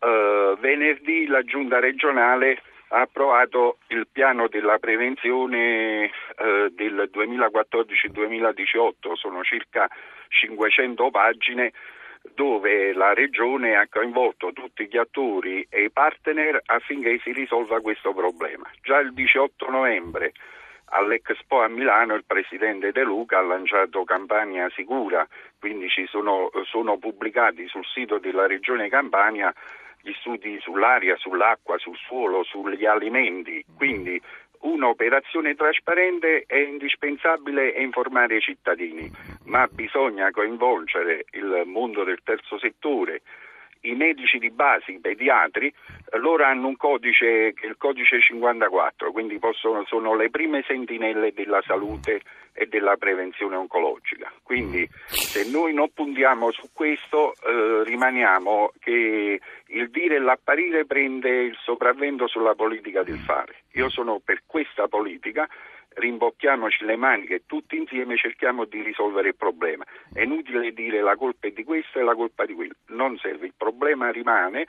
Uh, 0.00 0.56
venerdì 0.60 1.26
la 1.26 1.42
giunta 1.42 1.80
regionale 1.80 2.62
ha 2.88 3.00
approvato 3.00 3.78
il 3.88 4.06
piano 4.10 4.48
della 4.48 4.78
prevenzione 4.78 6.06
uh, 6.06 6.68
del 6.70 7.10
2014-2018, 7.12 9.12
sono 9.14 9.42
circa 9.42 9.86
500 10.28 11.10
pagine 11.10 11.72
dove 12.34 12.92
la 12.92 13.14
Regione 13.14 13.76
ha 13.76 13.86
coinvolto 13.88 14.52
tutti 14.52 14.86
gli 14.86 14.96
attori 14.96 15.64
e 15.70 15.84
i 15.84 15.90
partner 15.90 16.60
affinché 16.66 17.20
si 17.22 17.32
risolva 17.32 17.80
questo 17.80 18.12
problema. 18.12 18.68
Già 18.82 18.98
il 18.98 19.14
18 19.14 19.70
novembre 19.70 20.32
all'Expo 20.90 21.62
a 21.62 21.68
Milano 21.68 22.14
il 22.14 22.24
Presidente 22.26 22.92
De 22.92 23.02
Luca 23.02 23.38
ha 23.38 23.42
lanciato 23.42 24.04
Campania 24.04 24.70
Sicura, 24.70 25.26
quindi 25.58 25.88
sono, 26.06 26.50
sono 26.64 26.98
pubblicati 26.98 27.66
sul 27.68 27.84
sito 27.84 28.18
della 28.18 28.46
Regione 28.46 28.88
Campania 28.88 29.52
gli 30.00 30.12
studi 30.20 30.58
sull'aria, 30.60 31.16
sull'acqua, 31.16 31.78
sul 31.78 31.96
suolo, 31.96 32.44
sugli 32.44 32.84
alimenti, 32.86 33.64
quindi 33.76 34.20
un'operazione 34.60 35.54
trasparente 35.54 36.44
è 36.46 36.56
indispensabile 36.56 37.68
informare 37.70 38.36
i 38.36 38.40
cittadini, 38.40 39.10
ma 39.44 39.66
bisogna 39.70 40.30
coinvolgere 40.30 41.26
il 41.32 41.62
mondo 41.66 42.04
del 42.04 42.20
terzo 42.24 42.58
settore, 42.58 43.22
i 43.82 43.94
medici 43.94 44.38
di 44.38 44.50
base, 44.50 44.92
i 44.92 44.98
pediatri, 45.00 45.72
loro 46.12 46.44
hanno 46.44 46.68
un 46.68 46.76
codice 46.76 47.54
il 47.62 47.76
codice 47.76 48.20
54, 48.20 49.12
quindi 49.12 49.38
possono, 49.38 49.84
sono 49.86 50.14
le 50.14 50.30
prime 50.30 50.62
sentinelle 50.66 51.32
della 51.32 51.62
salute 51.66 52.22
e 52.52 52.66
della 52.66 52.96
prevenzione 52.96 53.56
oncologica. 53.56 54.32
Quindi 54.42 54.88
se 55.06 55.48
noi 55.48 55.72
non 55.72 55.90
puntiamo 55.92 56.50
su 56.50 56.70
questo 56.72 57.34
eh, 57.34 57.84
rimaniamo 57.84 58.72
che 58.80 59.40
il 59.66 59.90
dire 59.90 60.16
e 60.16 60.18
l'apparire 60.18 60.84
prende 60.86 61.28
il 61.28 61.56
sopravvento 61.62 62.26
sulla 62.26 62.54
politica 62.54 63.02
del 63.02 63.18
fare. 63.18 63.62
Io 63.74 63.88
sono 63.88 64.20
per 64.24 64.42
questa 64.46 64.88
politica 64.88 65.48
rimbocchiamoci 65.98 66.84
le 66.84 66.96
maniche 66.96 67.42
tutti 67.46 67.76
insieme 67.76 68.16
cerchiamo 68.16 68.64
di 68.64 68.82
risolvere 68.82 69.28
il 69.28 69.36
problema. 69.36 69.84
È 70.12 70.22
inutile 70.22 70.72
dire 70.72 71.00
la 71.00 71.16
colpa 71.16 71.48
è 71.48 71.50
di 71.50 71.64
questo 71.64 71.98
e 71.98 72.02
la 72.02 72.14
colpa 72.14 72.46
di 72.46 72.54
quello, 72.54 72.74
non 72.88 73.18
serve, 73.18 73.46
il 73.46 73.54
problema 73.56 74.10
rimane, 74.10 74.66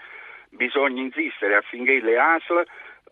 bisogna 0.49 1.01
insistere 1.01 1.55
affinché 1.55 1.99
le 2.01 2.17
ASL 2.17 2.63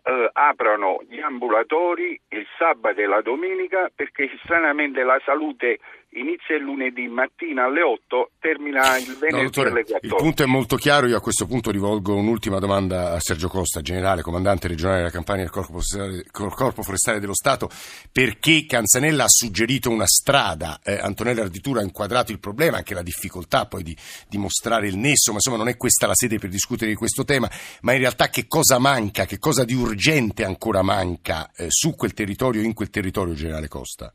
eh, 0.02 0.30
aprano 0.32 1.00
gli 1.08 1.20
ambulatori 1.20 2.20
il 2.28 2.46
sabato 2.56 3.00
e 3.00 3.06
la 3.06 3.20
domenica 3.20 3.90
perché 3.94 4.30
stranamente 4.42 5.02
la 5.02 5.20
salute 5.24 5.78
inizia 6.12 6.56
il 6.56 6.62
lunedì 6.62 7.06
mattina 7.06 7.64
alle 7.64 7.82
8, 7.82 8.32
termina 8.38 8.96
il 8.96 9.16
venerdì 9.18 9.36
no, 9.36 9.42
dottore, 9.42 9.70
alle 9.70 9.82
14. 9.82 10.06
Il 10.06 10.14
punto 10.14 10.42
è 10.42 10.46
molto 10.46 10.76
chiaro, 10.76 11.06
io 11.06 11.16
a 11.16 11.20
questo 11.20 11.46
punto 11.46 11.70
rivolgo 11.70 12.14
un'ultima 12.14 12.58
domanda 12.58 13.12
a 13.12 13.20
Sergio 13.20 13.48
Costa, 13.48 13.82
generale, 13.82 14.22
comandante 14.22 14.68
regionale 14.68 14.98
della 14.98 15.10
campagna 15.10 15.42
del 15.42 15.50
Corpo 15.50 15.72
Forestale, 15.72 16.24
Corpo 16.30 16.82
Forestale 16.82 17.20
dello 17.20 17.34
Stato, 17.34 17.68
perché 18.10 18.64
Canzanella 18.66 19.24
ha 19.24 19.28
suggerito 19.28 19.90
una 19.90 20.06
strada, 20.06 20.80
eh, 20.82 20.98
Antonella 20.98 21.42
Arditura 21.42 21.80
ha 21.80 21.84
inquadrato 21.84 22.32
il 22.32 22.40
problema, 22.40 22.78
anche 22.78 22.94
la 22.94 23.02
difficoltà 23.02 23.66
poi 23.66 23.82
di 23.82 23.96
dimostrare 24.28 24.88
il 24.88 24.96
nesso, 24.96 25.30
ma 25.30 25.36
insomma 25.36 25.58
non 25.58 25.68
è 25.68 25.76
questa 25.76 26.06
la 26.06 26.14
sede 26.14 26.38
per 26.38 26.48
discutere 26.48 26.90
di 26.90 26.96
questo 26.96 27.24
tema, 27.24 27.50
ma 27.82 27.92
in 27.92 27.98
realtà 27.98 28.28
che 28.28 28.46
cosa 28.46 28.78
manca, 28.78 29.26
che 29.26 29.38
cosa 29.38 29.64
di 29.64 29.74
urgente 29.74 30.44
ancora 30.44 30.82
manca 30.82 31.50
eh, 31.54 31.66
su 31.68 31.94
quel 31.94 32.14
territorio, 32.14 32.62
in 32.62 32.72
quel 32.72 32.90
territorio, 32.90 33.34
generale 33.34 33.68
Costa? 33.68 34.12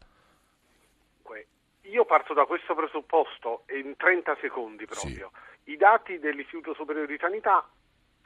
Io 1.93 2.05
parto 2.05 2.33
da 2.33 2.45
questo 2.45 2.73
presupposto 2.73 3.65
in 3.69 3.95
30 3.95 4.37
secondi 4.41 4.85
proprio. 4.85 5.31
Sì. 5.63 5.73
I 5.73 5.77
dati 5.77 6.17
dell'Istituto 6.17 6.73
Superiore 6.73 7.05
di 7.05 7.19
Sanità 7.19 7.63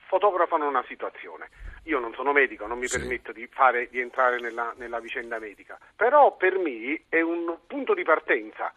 fotografano 0.07 0.65
una 0.65 0.85
situazione. 0.87 1.49
Io 1.83 1.99
non 1.99 2.13
sono 2.13 2.31
medico, 2.31 2.65
non 2.65 2.79
mi 2.79 2.87
sì. 2.87 2.97
permetto 2.97 3.33
di, 3.33 3.45
fare, 3.47 3.89
di 3.89 3.99
entrare 3.99 4.39
nella, 4.39 4.73
nella, 4.77 4.99
vicenda 5.01 5.37
medica, 5.37 5.77
però 5.97 6.37
per 6.37 6.57
me 6.57 7.03
è 7.09 7.19
un 7.19 7.57
punto 7.67 7.93
di 7.93 8.03
partenza 8.03 8.73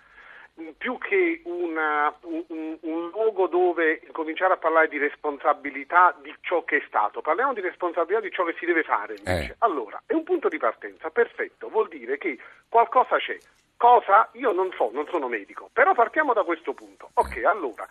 più 0.76 0.98
che 0.98 1.40
una, 1.44 2.12
un, 2.22 2.76
un, 2.80 3.08
luogo 3.10 3.46
dove 3.46 4.02
cominciare 4.10 4.54
a 4.54 4.56
parlare 4.56 4.88
di 4.88 4.98
responsabilità 4.98 6.14
di 6.20 6.34
ciò 6.40 6.64
che 6.64 6.78
è 6.78 6.84
stato, 6.88 7.20
parliamo 7.20 7.54
di 7.54 7.60
responsabilità 7.60 8.20
di 8.20 8.32
ciò 8.32 8.44
che 8.44 8.56
si 8.58 8.66
deve 8.66 8.82
fare 8.82 9.14
invece. 9.16 9.52
Eh. 9.52 9.56
Allora, 9.58 10.02
è 10.04 10.12
un 10.12 10.24
punto 10.24 10.48
di 10.48 10.58
partenza, 10.58 11.10
perfetto, 11.10 11.68
vuol 11.68 11.88
dire 11.88 12.18
che 12.18 12.38
qualcosa 12.68 13.16
c'è, 13.16 13.38
Cosa? 13.80 14.28
Io 14.32 14.52
non 14.52 14.70
so, 14.76 14.90
non 14.92 15.06
sono 15.08 15.26
medico, 15.26 15.70
però 15.72 15.94
partiamo 15.94 16.34
da 16.34 16.44
questo 16.44 16.74
punto. 16.74 17.12
Ok, 17.14 17.42
allora, 17.44 17.88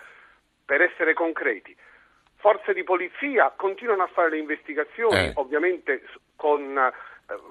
per 0.63 0.83
essere 0.83 1.15
concreti, 1.15 1.75
forze 2.35 2.73
di 2.73 2.83
polizia 2.83 3.51
continuano 3.55 4.03
a 4.03 4.07
fare 4.13 4.29
le 4.29 4.37
investigazioni, 4.37 5.15
eh. 5.15 5.31
ovviamente 5.37 6.03
con, 6.35 6.77
eh, 6.77 6.93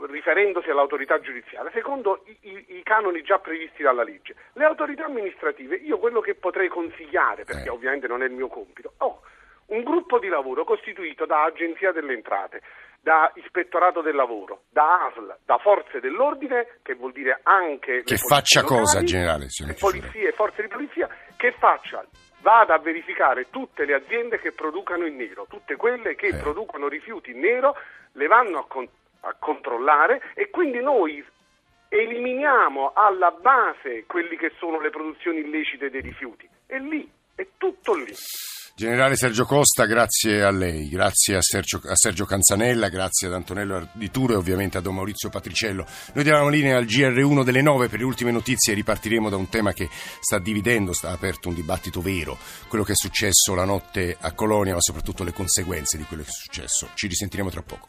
riferendosi 0.07 0.70
all'autorità 0.70 1.18
giudiziaria, 1.18 1.68
secondo 1.72 2.22
i, 2.27 2.38
i, 2.42 2.64
i, 2.77 2.83
canoni 2.85 3.22
già 3.22 3.40
previsti 3.40 3.83
dalla 3.83 4.05
legge. 4.05 4.37
Le 4.53 4.64
autorità 4.64 5.07
amministrative, 5.07 5.74
io 5.74 5.98
quello 5.98 6.20
che 6.20 6.37
potrei 6.37 6.68
consigliare, 6.68 7.42
perché 7.42 7.66
eh. 7.66 7.70
ovviamente 7.70 8.07
non 8.07 8.22
è 8.22 8.27
il 8.27 8.33
mio 8.35 8.46
compito, 8.46 8.92
ho 8.98 9.20
un 9.66 9.83
gruppo 9.83 10.20
di 10.20 10.29
lavoro 10.29 10.62
costituito 10.62 11.27
da 11.27 11.42
Agenzia 11.42 11.90
delle 11.90 12.12
Entrate, 12.12 12.62
da 13.01 13.31
Ispettorato 13.35 14.03
del 14.03 14.15
Lavoro, 14.15 14.63
da 14.71 15.07
ASL, 15.07 15.39
da 15.45 15.59
Forze 15.59 16.01
dell'Ordine, 16.01 16.79
che 16.83 16.95
vuol 16.95 17.13
dire 17.13 17.41
anche... 17.43 18.03
Che 18.03 18.17
faccia 18.17 18.61
locali, 18.61 18.81
cosa, 18.81 19.03
generale? 19.03 19.47
Polizie, 19.79 20.33
forze 20.33 20.63
di 20.63 20.69
polizia, 20.69 21.09
che 21.37 21.53
faccia 21.59 22.05
vada 22.41 22.75
a 22.75 22.79
verificare 22.79 23.51
tutte 23.51 23.85
le 23.85 23.95
aziende 23.95 24.39
che 24.39 24.53
producano 24.53 25.07
in 25.07 25.17
nero, 25.17 25.47
tutte 25.49 25.77
quelle 25.77 26.15
che 26.15 26.29
eh. 26.29 26.37
producono 26.37 26.89
rifiuti 26.89 27.31
in 27.31 27.41
nero, 27.41 27.75
le 28.13 28.27
vanno 28.27 28.59
a, 28.59 28.67
con- 28.67 28.89
a 29.21 29.35
controllare 29.39 30.33
e 30.35 30.51
quindi 30.51 30.81
noi 30.81 31.25
eliminiamo 31.89 32.93
alla 32.95 33.31
base 33.31 34.05
quelli 34.07 34.37
che 34.37 34.53
sono 34.59 34.81
le 34.81 34.91
produzioni 34.91 35.39
illecite 35.41 35.91
dei 35.91 36.01
rifiuti. 36.01 36.49
E 36.67 36.79
lì, 36.79 37.11
è 37.35 37.47
tutto 37.57 37.95
lì. 37.95 38.13
Generale 38.79 39.17
Sergio 39.17 39.45
Costa, 39.45 39.87
grazie 39.87 40.45
a 40.45 40.53
lei, 40.53 40.88
grazie 40.88 41.35
a 41.35 41.43
Sergio, 41.43 41.81
a 41.85 41.97
Sergio 41.97 42.25
Canzanella, 42.25 42.88
grazie 42.88 43.27
ad 43.27 43.35
Antonello 43.35 43.75
Ardituro 43.75 44.35
e 44.35 44.37
ovviamente 44.37 44.79
a 44.79 44.81
Don 44.81 44.95
Maurizio 44.95 45.31
Patriciello. 45.31 45.85
Noi 46.12 46.23
diamo 46.23 46.49
linea 46.49 46.77
al 46.77 46.85
GR1 46.85 47.43
delle 47.43 47.61
9 47.61 47.88
per 47.88 47.99
le 47.99 48.05
ultime 48.05 48.31
notizie 48.31 48.75
e 48.75 48.77
ripartiremo 48.77 49.29
da 49.29 49.37
un 49.37 49.49
tema 49.49 49.73
che 49.73 49.88
sta 50.21 50.38
dividendo, 50.38 50.93
sta 50.93 51.11
aperto 51.11 51.49
un 51.49 51.57
dibattito 51.57 52.01
vero, 52.01 52.38
quello 52.69 52.85
che 52.85 52.93
è 52.93 52.95
successo 52.95 53.53
la 53.57 53.64
notte 53.64 54.17
a 54.17 54.31
Colonia, 54.31 54.75
ma 54.75 54.81
soprattutto 54.81 55.25
le 55.25 55.33
conseguenze 55.33 55.97
di 55.97 56.05
quello 56.05 56.23
che 56.23 56.29
è 56.29 56.33
successo. 56.33 56.91
Ci 56.95 57.09
risentiremo 57.09 57.51
tra 57.51 57.62
poco. 57.62 57.88